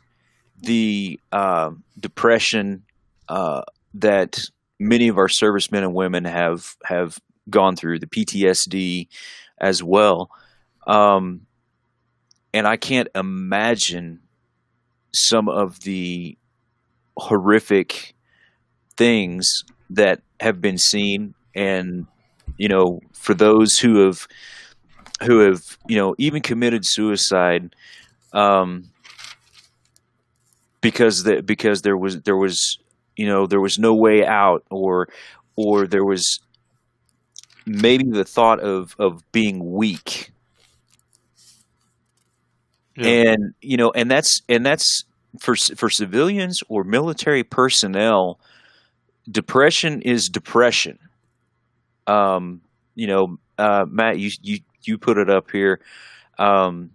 [0.61, 2.83] the uh, depression
[3.29, 3.61] uh,
[3.93, 4.39] that
[4.79, 9.07] many of our servicemen and women have have gone through the ptsd
[9.59, 10.31] as well.
[10.87, 11.41] Um,
[12.53, 14.21] and i can't imagine
[15.13, 16.37] some of the
[17.17, 18.15] horrific
[18.97, 22.07] things that have been seen and
[22.57, 24.27] you know for those who have
[25.23, 27.75] who have you know even committed suicide
[28.33, 28.89] um
[30.81, 32.79] because the, because there was there was
[33.15, 35.07] you know there was no way out or
[35.55, 36.39] or there was
[37.65, 40.31] maybe the thought of of being weak
[42.97, 43.07] Yeah.
[43.07, 45.04] and you know and that's and that's
[45.39, 48.39] for for civilians or military personnel
[49.29, 50.99] depression is depression.
[52.07, 52.61] Um
[52.95, 55.79] you know uh matt you you you put it up here
[56.37, 56.91] um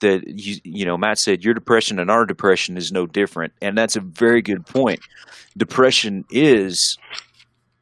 [0.00, 3.76] that you you know matt said your depression and our depression is no different and
[3.76, 5.00] that's a very good point.
[5.56, 6.96] Depression is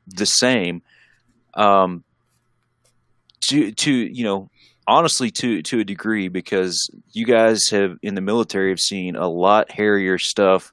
[0.07, 0.83] the same
[1.55, 2.03] um
[3.42, 4.51] to to you know
[4.88, 9.29] honestly to to a degree because you guys have in the military have seen a
[9.29, 10.72] lot hairier stuff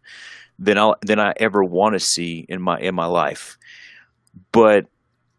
[0.58, 3.58] than I than I ever want to see in my in my life.
[4.52, 4.86] But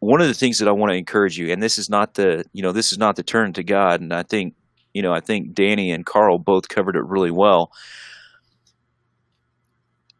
[0.01, 2.45] one of the things that I want to encourage you, and this is not the
[2.53, 4.55] you know this is not the turn to God, and I think
[4.93, 7.73] you know I think Danny and Carl both covered it really well.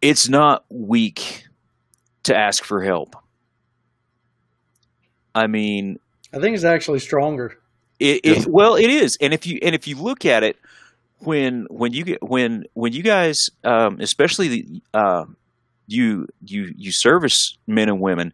[0.01, 1.45] It's not weak
[2.25, 3.17] to ask for help.
[5.35, 5.99] I mean,
[6.33, 7.59] I think it's actually stronger.
[7.99, 10.57] It, it well, it is, and if you and if you look at it,
[11.19, 15.25] when when you get when when you guys, um, especially the, uh,
[15.87, 18.33] you you you service men and women,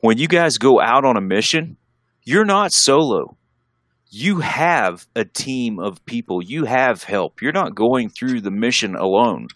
[0.00, 1.76] when you guys go out on a mission,
[2.24, 3.36] you're not solo.
[4.08, 6.42] You have a team of people.
[6.42, 7.42] You have help.
[7.42, 9.48] You're not going through the mission alone.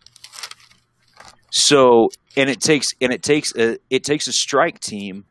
[1.51, 5.25] So, and it takes and it takes a it takes a strike team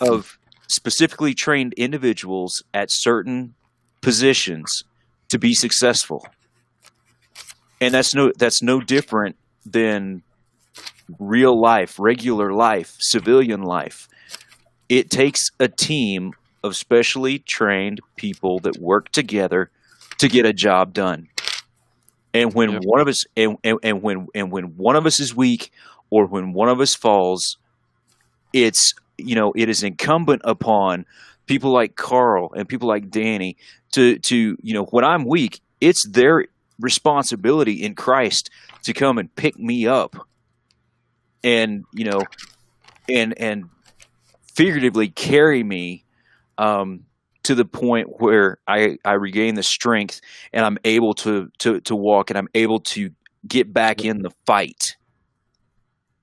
[0.00, 0.38] of
[0.70, 3.54] specifically trained individuals at certain
[4.00, 4.84] positions
[5.28, 6.26] to be successful.
[7.80, 10.22] And that's no that's no different than
[11.18, 14.08] real life, regular life, civilian life.
[14.88, 19.70] It takes a team of specially trained people that work together
[20.18, 21.28] to get a job done.
[22.34, 22.82] And when Yep.
[22.84, 25.72] one of us and, and, and when and when one of us is weak
[26.10, 27.56] or when one of us falls,
[28.52, 31.06] it's you know it is incumbent upon
[31.46, 33.56] people like Carl and people like Danny
[33.92, 36.46] to to you know when I'm weak, it's their
[36.78, 38.50] responsibility in Christ
[38.84, 40.16] to come and pick me up
[41.42, 42.22] and you know
[43.08, 43.68] and and
[44.54, 46.04] figuratively carry me
[46.58, 47.04] um,
[47.42, 50.20] to the point where I, I regain the strength
[50.52, 53.10] and I'm able to, to to walk and I'm able to
[53.46, 54.96] get back in the fight.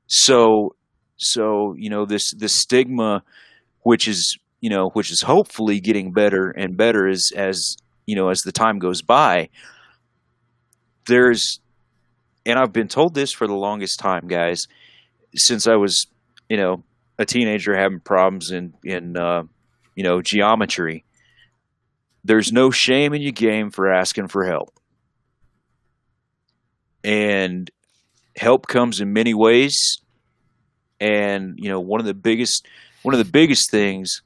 [0.06, 0.76] So
[1.18, 3.24] so you know this this stigma,
[3.82, 8.30] which is you know which is hopefully getting better and better as as you know
[8.30, 9.50] as the time goes by.
[11.08, 11.62] There's,
[12.46, 14.68] and I've been told this for the longest time, guys,
[15.36, 16.08] since I was
[16.50, 16.84] you know
[17.18, 19.44] a teenager having problems in in uh,
[19.96, 21.04] you know geometry.
[22.24, 24.78] There's no shame in your game for asking for help,
[27.04, 27.72] and
[28.36, 30.02] help comes in many ways.
[31.00, 32.66] And you know one of the biggest
[33.04, 34.22] one of the biggest things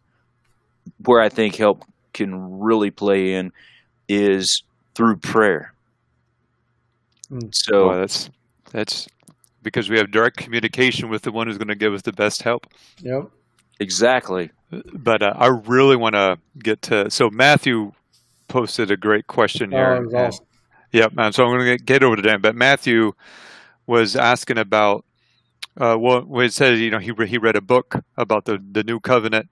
[1.05, 3.51] where I think help can really play in
[4.07, 4.63] is
[4.95, 5.73] through prayer.
[7.29, 7.53] Mm.
[7.53, 8.29] So Boy, that's
[8.71, 9.07] that's
[9.63, 12.41] because we have direct communication with the one who's going to give us the best
[12.41, 12.67] help.
[12.99, 13.29] Yep.
[13.79, 14.51] Exactly.
[14.71, 17.09] But uh, I really want to get to.
[17.09, 17.91] So Matthew
[18.47, 19.93] posted a great question here.
[19.93, 20.45] Oh, that was awesome.
[20.93, 21.33] Yep, man.
[21.33, 22.41] So I'm going to get over to Dan.
[22.41, 23.13] But Matthew
[23.85, 25.05] was asking about.
[25.79, 28.99] Uh, well, it says you know he he read a book about the the new
[28.99, 29.51] covenant,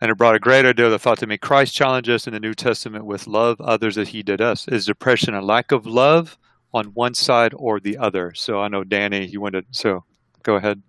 [0.00, 0.88] and it brought a great idea.
[0.88, 4.08] The thought to me: Christ challenged us in the New Testament with love others as
[4.08, 4.68] He did us.
[4.68, 6.38] Is depression a lack of love
[6.72, 8.32] on one side or the other?
[8.34, 9.66] So I know Danny, you wanted.
[9.72, 10.04] So
[10.42, 10.82] go ahead.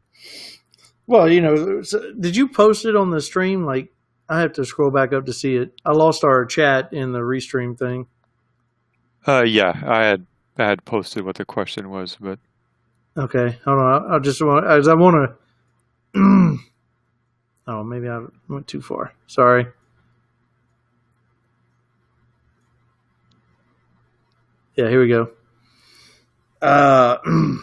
[1.07, 1.81] Well, you know,
[2.19, 3.65] did you post it on the stream?
[3.65, 3.93] Like,
[4.29, 5.71] I have to scroll back up to see it.
[5.85, 8.07] I lost our chat in the restream thing.
[9.25, 12.39] Uh, yeah, I had I had posted what the question was, but
[13.17, 14.11] Okay, hold on.
[14.11, 15.31] I, I just want as I want
[16.13, 16.57] to.
[17.67, 19.13] oh, maybe I went too far.
[19.25, 19.65] Sorry.
[24.75, 25.31] Yeah, here we go.
[26.61, 27.17] Uh,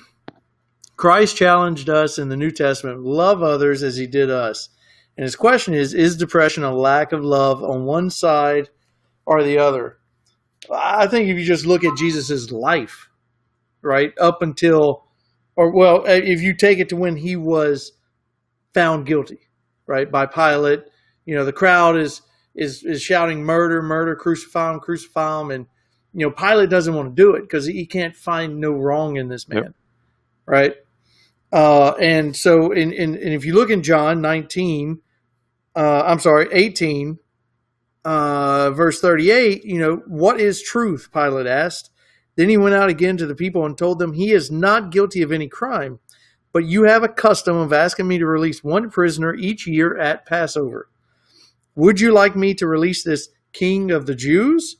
[0.96, 4.70] Christ challenged us in the New Testament love others as he did us.
[5.16, 8.70] And his question is Is depression a lack of love on one side
[9.26, 9.98] or the other?
[10.72, 13.10] I think if you just look at Jesus' life,
[13.82, 15.03] right, up until,
[15.56, 17.92] or well, if you take it to when he was
[18.72, 19.38] found guilty,
[19.86, 20.82] right, by Pilate,
[21.24, 22.22] you know, the crowd is
[22.54, 25.66] is is shouting murder, murder, crucify him, crucify him, and
[26.12, 29.28] you know, Pilate doesn't want to do it because he can't find no wrong in
[29.28, 29.74] this man, Yep.
[30.46, 30.74] right?
[31.52, 35.00] Uh, and so, in, in, and if you look in John 19,
[35.76, 37.18] uh, I'm sorry, 18,
[38.04, 41.10] uh, verse 38, you know, what is truth?
[41.12, 41.90] Pilate asked.
[42.36, 45.22] Then he went out again to the people and told them, He is not guilty
[45.22, 46.00] of any crime,
[46.52, 50.26] but you have a custom of asking me to release one prisoner each year at
[50.26, 50.88] Passover.
[51.74, 54.76] Would you like me to release this king of the Jews?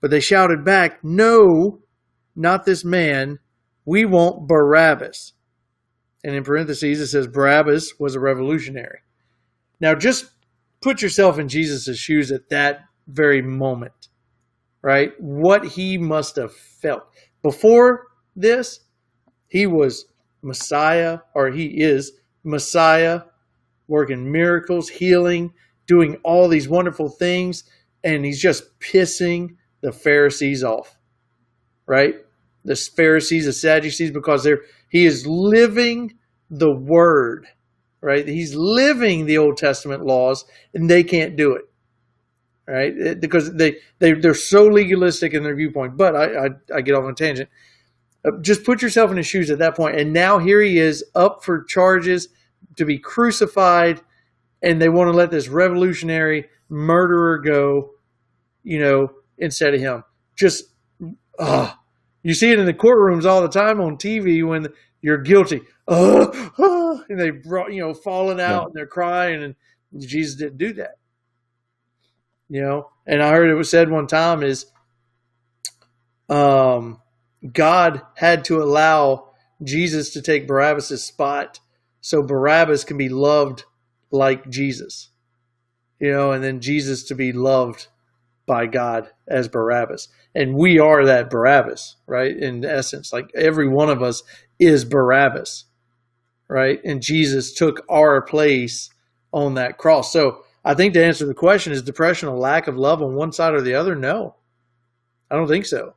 [0.00, 1.80] But they shouted back, No,
[2.34, 3.38] not this man.
[3.84, 5.32] We want Barabbas.
[6.24, 9.00] And in parentheses, it says Barabbas was a revolutionary.
[9.80, 10.30] Now, just
[10.80, 14.08] put yourself in Jesus' shoes at that very moment,
[14.82, 15.12] right?
[15.18, 17.04] What he must have felt.
[17.42, 18.80] Before this,
[19.48, 20.06] he was
[20.42, 22.12] Messiah, or he is
[22.44, 23.22] Messiah,
[23.86, 25.52] working miracles, healing,
[25.86, 27.64] doing all these wonderful things,
[28.02, 30.96] and he's just pissing the Pharisees off,
[31.86, 32.14] right?
[32.64, 36.18] The Pharisees, the Sadducees, because they're he is living
[36.50, 37.46] the word,
[38.00, 38.26] right?
[38.26, 41.62] He's living the Old Testament laws, and they can't do it,
[42.66, 42.96] right?
[42.96, 45.96] It- because they they they're so legalistic in their viewpoint.
[45.96, 47.48] But I I, I get off on a tangent.
[48.24, 49.96] Uh, Just put yourself in his shoes at that point.
[49.98, 52.28] and now here he is up for charges
[52.76, 54.00] to be crucified,
[54.62, 57.90] and they want to let this revolutionary murderer go,
[58.62, 60.04] you know, instead of him.
[60.36, 60.66] Just,
[61.38, 61.78] ah,
[62.22, 64.68] you see it in the courtrooms all the time on TV when
[65.02, 65.60] you're guilty.
[65.88, 68.64] Uh, ah, and they brought, you know, falling out Yeah.
[68.66, 69.54] and they're crying, and
[70.00, 70.92] Jesus didn't do that.
[72.52, 74.66] You know, and I heard it was said one time is,
[76.28, 77.00] um,
[77.50, 79.30] God had to allow
[79.64, 81.60] Jesus to take Barabbas' spot
[82.02, 83.64] so Barabbas can be loved
[84.10, 85.08] like Jesus.
[85.98, 87.86] You know, and then Jesus to be loved
[88.44, 90.08] by God as Barabbas.
[90.34, 92.36] And we are that Barabbas, right?
[92.36, 94.22] In essence, like every one of us
[94.58, 95.64] is Barabbas,
[96.48, 96.84] right?
[96.84, 98.90] And Jesus took our place
[99.32, 100.12] on that cross.
[100.12, 103.32] So I think to answer the question, is depression a lack of love on one
[103.32, 103.94] side or the other?
[103.96, 104.36] No,
[105.30, 105.94] I don't think so.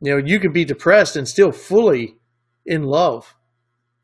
[0.00, 2.16] You know, you can be depressed and still fully
[2.66, 3.36] in love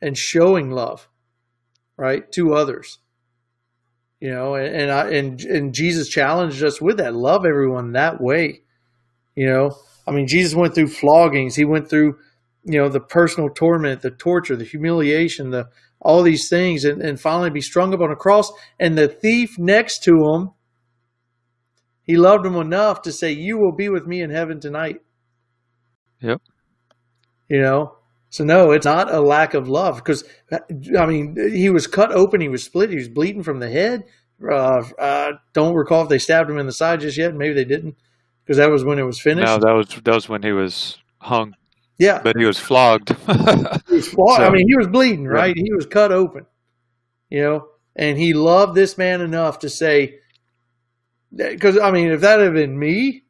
[0.01, 1.09] and showing love,
[1.97, 2.99] right, to others.
[4.21, 7.15] You know, and, and I and and Jesus challenged us with that.
[7.15, 8.63] Love everyone that way.
[9.35, 11.55] You know, I mean, Jesus went through floggings.
[11.55, 12.19] He went through,
[12.65, 15.69] you know, the personal torment, the torture, the humiliation, the
[16.07, 18.51] all these things, and, and finally be strung up on a cross.
[18.79, 20.51] And the thief next to him,
[22.03, 25.01] he loved him enough to say, "You will be with me in heaven tonight."
[26.21, 26.41] Yep.
[27.49, 27.97] You know,
[28.31, 30.25] so no, it's not a lack of love because
[30.99, 34.05] I mean he was cut open, he was split, he was bleeding from the head.
[34.43, 37.35] Uh, uh, don't recall if they stabbed him in the side just yet.
[37.35, 37.97] Maybe they didn't
[38.45, 39.47] because that was when it was finished.
[39.47, 41.55] no, that was that was when he was hung,
[41.99, 43.11] yeah, but he was flogged.
[43.89, 45.31] he was fought- I mean he was bleeding, Yeah.
[45.31, 45.57] right?
[45.57, 46.47] He was cut open,
[47.31, 50.19] you know, and he loved this man enough to say,
[51.35, 53.25] because I mean if that had been me,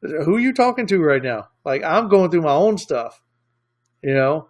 [0.00, 1.48] who are you talking to right now?
[1.64, 3.22] Like I'm going through my own stuff,
[4.02, 4.48] you know.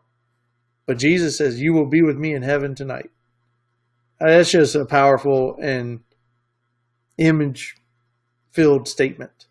[0.86, 3.10] But Jesus says, "You will be with me in heaven tonight."
[4.20, 6.00] Uh, That's just a powerful and
[7.18, 9.46] image-filled statement,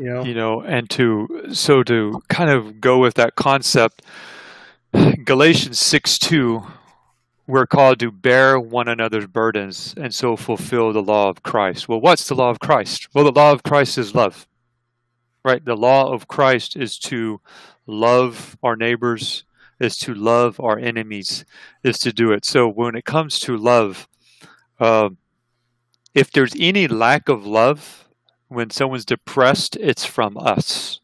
[0.00, 0.24] you know.
[0.24, 4.02] you know and to so to kind of go with that concept
[5.24, 6.62] Galatians 6 2,
[7.46, 11.88] we're called to bear one another's burdens and so fulfill the law of Christ.
[11.88, 13.08] Well, what's the law of Christ?
[13.14, 14.48] Well, the law of Christ is love,
[15.44, 15.64] right?
[15.64, 17.40] The law of Christ is to
[17.86, 19.44] love our neighbors,
[19.78, 21.44] is to love our enemies,
[21.84, 22.44] is to do it.
[22.44, 24.08] So when it comes to love,
[24.80, 25.10] uh,
[26.14, 28.08] if there's any lack of love,
[28.50, 31.00] when someone's depressed, it's from us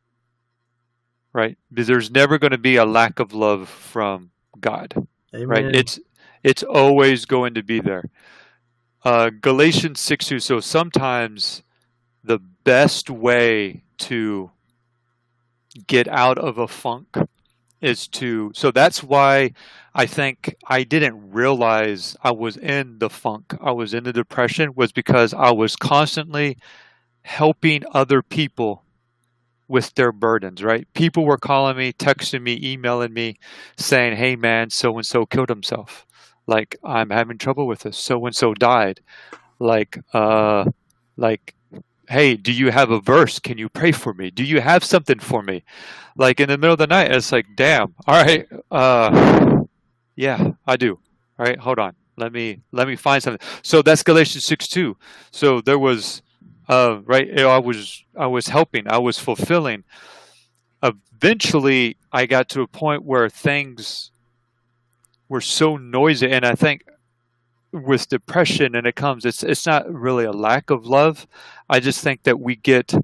[1.36, 1.58] right?
[1.70, 4.94] There's never going to be a lack of love from God,
[5.34, 5.48] Amen.
[5.48, 5.66] right?
[5.66, 6.00] It's
[6.42, 8.08] it's always going to be there.
[9.04, 10.40] Uh, Galatians six two.
[10.40, 11.62] So sometimes
[12.24, 14.50] the best way to
[15.86, 17.18] get out of a funk
[17.82, 18.50] is to.
[18.54, 19.52] So that's why
[19.94, 23.54] I think I didn't realize I was in the funk.
[23.60, 26.56] I was in the depression was because I was constantly
[27.26, 28.84] helping other people
[29.68, 30.86] with their burdens, right?
[30.94, 33.36] People were calling me, texting me, emailing me,
[33.76, 36.06] saying, "Hey, man, so and so killed himself.
[36.46, 37.98] Like I'm having trouble with this.
[37.98, 39.00] So and so died.
[39.58, 40.66] Like, uh,
[41.16, 41.54] like,
[42.08, 43.40] hey, do you have a verse?
[43.40, 44.30] Can you pray for me?
[44.30, 45.64] Do you have something for me?
[46.16, 47.94] Like in the middle of the night, it's like, damn.
[48.06, 49.62] All right, uh,
[50.14, 50.98] yeah, I do.
[51.38, 51.94] All right, hold on.
[52.16, 53.46] Let me let me find something.
[53.62, 54.96] So that's Galatians six two.
[55.32, 56.22] So there was
[56.68, 57.38] uh, right?
[57.38, 59.84] I was I was helping, I was fulfilling.
[60.82, 64.10] Eventually, I got to a point where things
[65.28, 66.84] were so noisy, and I think
[67.72, 71.26] with depression, and it comes, it's it's not really a lack of love.
[71.68, 72.94] I just think that we get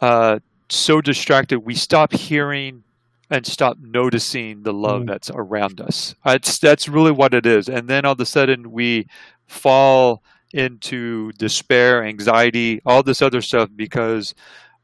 [0.00, 0.38] uh,
[0.68, 2.84] so distracted, we stop hearing
[3.30, 5.06] and stop noticing the love mm.
[5.06, 6.14] that's around us.
[6.26, 9.06] It's, that's really what it is, and then all of a sudden we
[9.46, 10.22] fall
[10.52, 14.34] into despair, anxiety, all this other stuff because,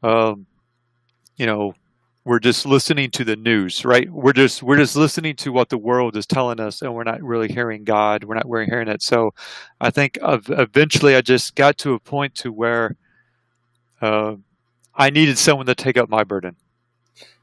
[0.03, 0.45] um,
[1.37, 1.73] you know,
[2.25, 4.09] we're just listening to the news, right?
[4.11, 7.23] We're just we're just listening to what the world is telling us, and we're not
[7.23, 8.23] really hearing God.
[8.23, 9.01] We're not really hearing it.
[9.01, 9.31] So,
[9.79, 12.97] I think eventually I just got to a point to where
[14.01, 14.35] uh,
[14.93, 16.55] I needed someone to take up my burden.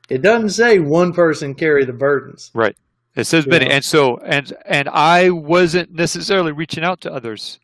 [0.08, 2.76] It doesn't say one person carry the burdens, right?
[3.16, 7.58] It says many, and so and and I wasn't necessarily reaching out to others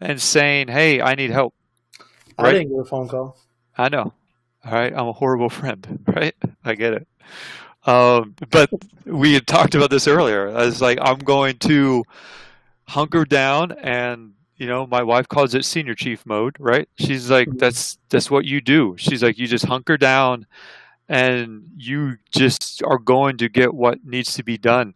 [0.00, 1.54] and saying, "Hey, I need help."
[2.38, 2.48] Right?
[2.48, 3.36] I didn't get a phone call.
[3.78, 4.12] I know.
[4.64, 6.04] All right, I'm a horrible friend.
[6.16, 6.34] Right,
[6.64, 7.08] I get it.
[7.86, 8.70] Um, but
[9.04, 10.48] we had talked about this earlier.
[10.48, 12.04] I was like, I'm going to
[12.88, 16.56] hunker down, and you know, my wife calls it senior chief mode.
[16.58, 16.88] Right?
[16.96, 17.58] She's like, mm-hmm.
[17.58, 18.96] that's that's what you do.
[18.98, 20.46] She's like, you just hunker down,
[21.08, 24.94] and you just are going to get what needs to be done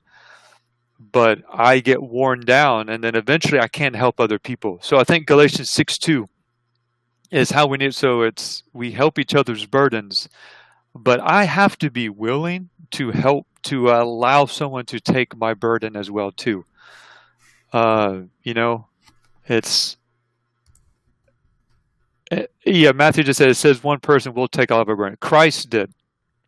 [1.01, 4.79] but I get worn down and then eventually I can't help other people.
[4.83, 6.29] So I think Galatians 6 2
[7.31, 10.29] is how we need so it's we help each other's burdens,
[10.95, 15.97] but I have to be willing to help to allow someone to take my burden
[15.97, 16.65] as well too.
[17.73, 18.89] Uh, you know,
[19.47, 19.97] it's
[22.31, 25.17] eh, yeah, Matthew just said it says one person will take all of our burden.
[25.21, 25.93] Christ did,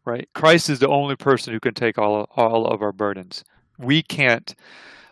[0.05, 0.29] right?
[0.35, 3.45] Christ is the only person who can take all all of our burdens
[3.83, 4.55] we can't.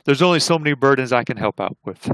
[0.05, 2.11] There's only so many burdens I can help out with.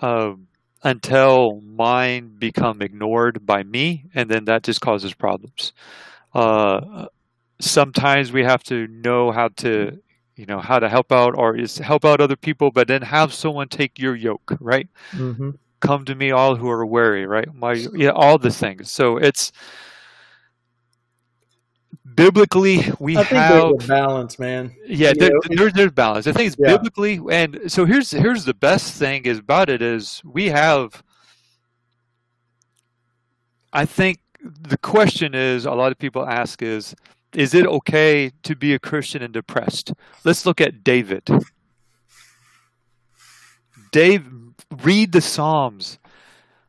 [0.00, 0.48] Um,
[0.82, 5.72] until mine become ignored by me, and then that just causes problems.
[6.34, 7.06] Uh,
[7.60, 9.98] sometimes we have to know how to,
[10.36, 13.32] you know, how to help out or is help out other people, but then have
[13.32, 14.88] someone take your yoke, right?
[15.12, 15.50] Mm-hmm.
[15.80, 17.52] Come to me, all who are weary, right?
[17.54, 18.92] My, yeah, all the things.
[18.92, 19.52] So it's
[22.14, 24.74] biblically we I have balance, man.
[24.86, 26.26] Yeah, there, there, there's balance.
[26.26, 26.76] I think it's yeah.
[26.76, 31.02] biblically, and so here's here's the best thing is about it is we have.
[33.72, 36.94] I think the question is a lot of people ask is
[37.34, 39.92] is it okay to be a Christian and depressed?
[40.24, 41.28] Let's look at David.
[43.92, 44.26] Dave,
[44.82, 45.98] read the Psalms.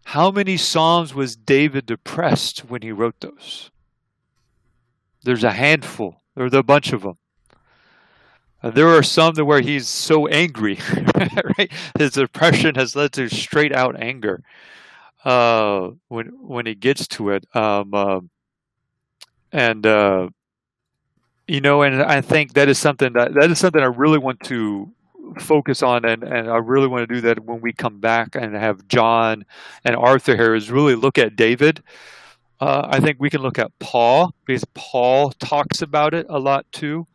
[0.05, 3.71] How many Psalms was David depressed when he wrote those?
[5.29, 6.23] There's a handful.
[6.35, 7.19] There's a bunch of them.
[8.63, 10.79] Uh, there are some where he's so angry,
[11.59, 11.71] right?
[11.99, 14.41] His depression has led to straight out anger.
[15.23, 18.21] Uh, when when he gets to it, um, uh,
[19.51, 19.85] and
[21.47, 24.39] you know, and I think that is something that that is something I really want
[24.45, 24.91] to
[25.37, 28.55] focus on, and and I really want to do that when we come back and
[28.55, 29.45] have John
[29.85, 31.83] and Arthur here is really look at David
[32.59, 36.65] uh, I think we can look at Paul because Paul talks about it a lot
[36.71, 37.07] too,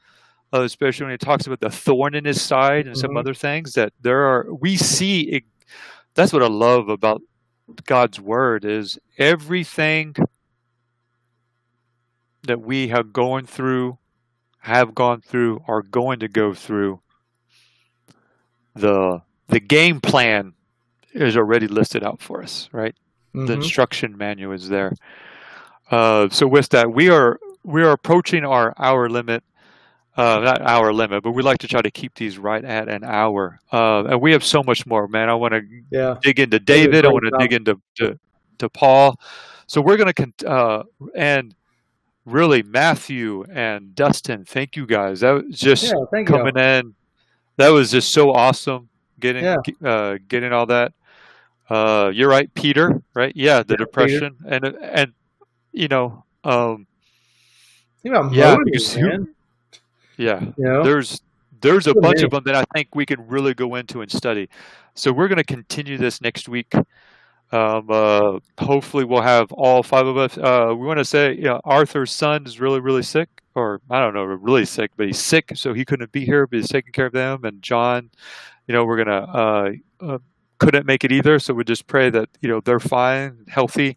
[0.53, 3.01] uh, especially when he talks about the thorn in his side and mm-hmm.
[3.01, 4.47] some other things that there are.
[4.53, 5.45] We see it,
[6.15, 7.23] that's what I love about
[7.87, 10.15] God's word is everything
[12.47, 13.99] that we have going through,
[14.61, 17.01] have gone through, are going to go through,
[18.75, 20.55] the the game plan
[21.13, 22.95] is already listed out for us, right?
[23.33, 23.57] The Mhm.
[23.57, 24.93] instruction manual is there.
[25.91, 29.43] Uh, so with that, we are we are approaching our hour limit.
[30.17, 33.03] Uh, not hour limit, but we like to try to keep these right at an
[33.03, 33.59] hour.
[33.73, 35.29] Uh, and we have so much more, man.
[35.29, 36.15] I want to Yeah.
[36.23, 37.05] dig into David.
[37.05, 38.17] I want to dig into to,
[38.59, 39.19] to Paul.
[39.67, 40.85] So we're going to con- uh,
[41.17, 41.53] and
[42.27, 44.45] really Matthew and Dustin.
[44.45, 45.19] Thank you guys.
[45.21, 45.95] That was just Yeah.
[46.13, 46.37] Thank you.
[46.37, 46.95] coming in.
[47.57, 48.89] That was just so awesome.
[49.19, 49.57] Getting Yeah.
[49.85, 50.93] uh, getting all that.
[51.69, 53.03] Uh, you're right, Peter.
[53.15, 53.33] Right?
[53.35, 53.77] Yeah, the Yeah, Peter.
[53.79, 55.13] depression and and
[55.75, 56.87] you know, um,
[58.03, 59.35] Think about Yeah, Moses, because you- man.
[60.17, 60.41] yeah.
[60.41, 60.83] You know?
[60.85, 61.21] There's
[61.61, 64.51] there's a bunch of them that I think we can really go into and study.
[64.95, 66.75] So we're going to continue this next week.
[67.53, 70.37] Um, uh, hopefully, we'll have all five of us.
[70.37, 73.99] Uh, we want to say, you know, Arthur's son is really, really sick, or I
[74.01, 76.93] don't know, really sick, but he's sick, so he couldn't be here, but he's taking
[76.93, 77.45] care of them.
[77.45, 78.11] And John,
[78.67, 80.19] you know, we're gonna uh, uh,
[80.59, 83.97] couldn't make it either, so we just pray that you know they're fine, healthy,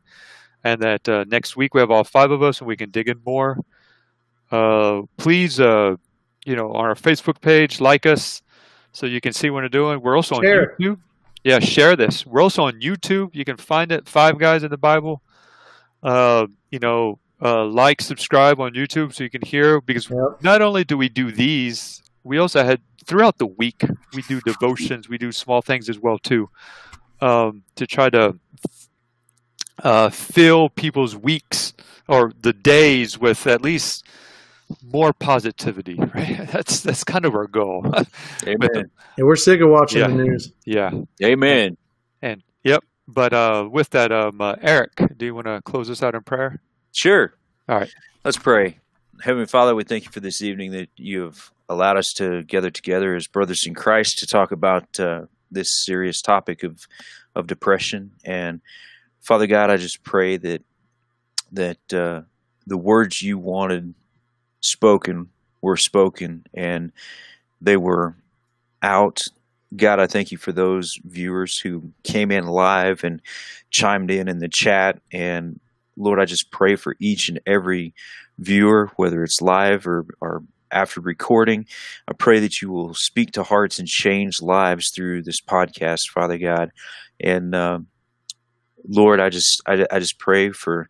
[0.68, 3.08] and that uh, next week we have all five of us and we can dig
[3.08, 3.58] in more.
[4.52, 5.96] Uh, please, uh,
[6.46, 8.42] you know, on our Facebook page, like us
[8.92, 10.02] so you can see what we're doing.
[10.02, 10.78] We're also Share on.
[10.80, 11.00] YouTube.
[11.44, 12.26] Yeah, share this.
[12.26, 13.30] We're also on YouTube.
[13.34, 15.22] You can find it, Five Guys in the Bible.
[16.04, 20.42] Uh, you know, uh, like, subscribe on YouTube so you can hear because Yep.
[20.42, 25.08] not only do we do these, we also had throughout the week we do devotions,
[25.08, 26.50] we do small things as well too,
[27.22, 28.38] um, to try to
[29.84, 31.74] uh, fill people's weeks
[32.08, 34.06] or the days with at least
[34.84, 35.96] more positivity.
[36.14, 36.48] Right?
[36.52, 37.86] That's that's kind of our goal.
[38.48, 38.90] Amen.
[39.18, 40.08] and we're sick of watching Yeah.
[40.08, 40.52] the news.
[40.66, 40.92] yeah,
[41.24, 41.78] Amen.
[42.22, 42.84] and yep.
[43.08, 46.24] But uh, with that, um, uh, Eric, do you want to close us out in
[46.24, 46.60] prayer?
[46.92, 47.34] Sure.
[47.70, 47.94] All right.
[48.26, 48.80] Let's pray.
[49.22, 52.70] Heavenly Father, we thank you for this evening that you have allowed us to gather
[52.70, 56.86] together as brothers in Christ to talk about uh, this serious topic of
[57.34, 58.12] of depression.
[58.26, 58.60] And
[59.28, 60.64] Father God, I just pray that
[61.52, 62.22] that uh,
[62.66, 63.94] the words you wanted
[64.62, 65.28] spoken
[65.62, 66.94] were spoken and
[67.60, 68.16] they were
[68.82, 69.20] out.
[69.76, 73.22] God, I thank you for those viewers who came in live and
[73.70, 75.02] chimed in in the chat.
[75.12, 75.60] And
[75.98, 77.94] Lord, I just pray for each and every
[78.40, 81.66] viewer, whether it's live or, or after recording.
[82.08, 86.38] I pray that you will speak to hearts and change lives through this podcast, Father
[86.38, 86.72] God.
[87.20, 87.88] And um,
[88.88, 90.90] Lord, I just I, I just pray for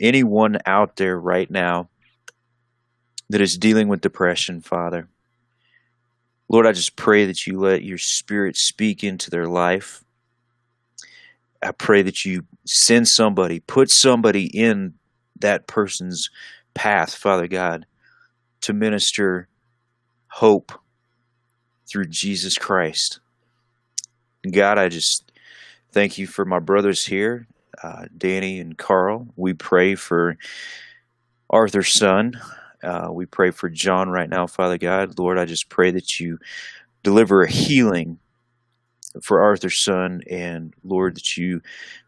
[0.00, 1.88] anyone out there right now
[3.30, 5.08] that is dealing with depression, Father.
[6.48, 10.04] Lord, I just pray that you let your spirit speak into their life.
[11.62, 14.94] I pray that you send somebody, put somebody in
[15.40, 16.30] that person's
[16.74, 17.86] path, Father God,
[18.60, 19.48] to minister
[20.28, 20.72] hope
[21.88, 23.20] through Jesus Christ.
[24.52, 25.25] God, I just
[25.96, 27.46] thank you for my brothers here,
[27.82, 29.28] uh, Danny and Carl.
[29.34, 30.36] We pray for
[31.48, 32.38] Arthur's son.
[32.84, 35.18] Uh, we pray for John right now, Father God.
[35.18, 36.38] Lord, I just pray that you
[37.02, 38.18] deliver a healing
[39.22, 41.62] for Arthur's son, and Lord, that you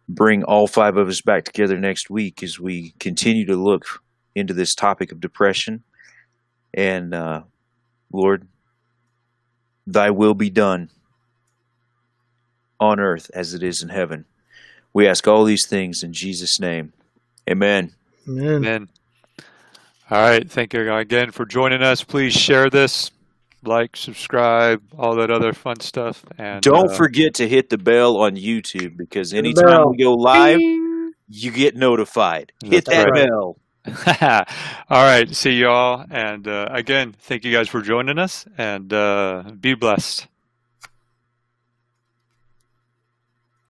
[0.06, 4.02] bring all five of us back together next week as we continue to look
[4.34, 5.82] into this topic of depression.
[6.74, 7.44] And uh,
[8.12, 8.48] Lord,
[9.86, 10.90] thy will be done
[12.80, 14.24] on earth as it is in heaven.
[14.92, 16.92] We ask all these things in Jesus' name.
[17.48, 17.94] Amen.
[18.26, 18.54] Amen.
[18.56, 18.88] Amen.
[20.10, 20.50] All right.
[20.50, 22.02] Thank you again for joining us.
[22.02, 23.10] Please share this,
[23.62, 26.24] like, subscribe, all that other fun stuff.
[26.38, 30.60] And Don't uh, forget to hit the bell on YouTube because anytime we go live,
[30.60, 32.52] you get notified.
[32.64, 33.28] Hit That's that right.
[33.28, 33.58] bell.
[34.90, 35.34] all right.
[35.34, 36.04] See you all.
[36.10, 40.26] And uh, again, thank you guys for joining us and uh, be blessed.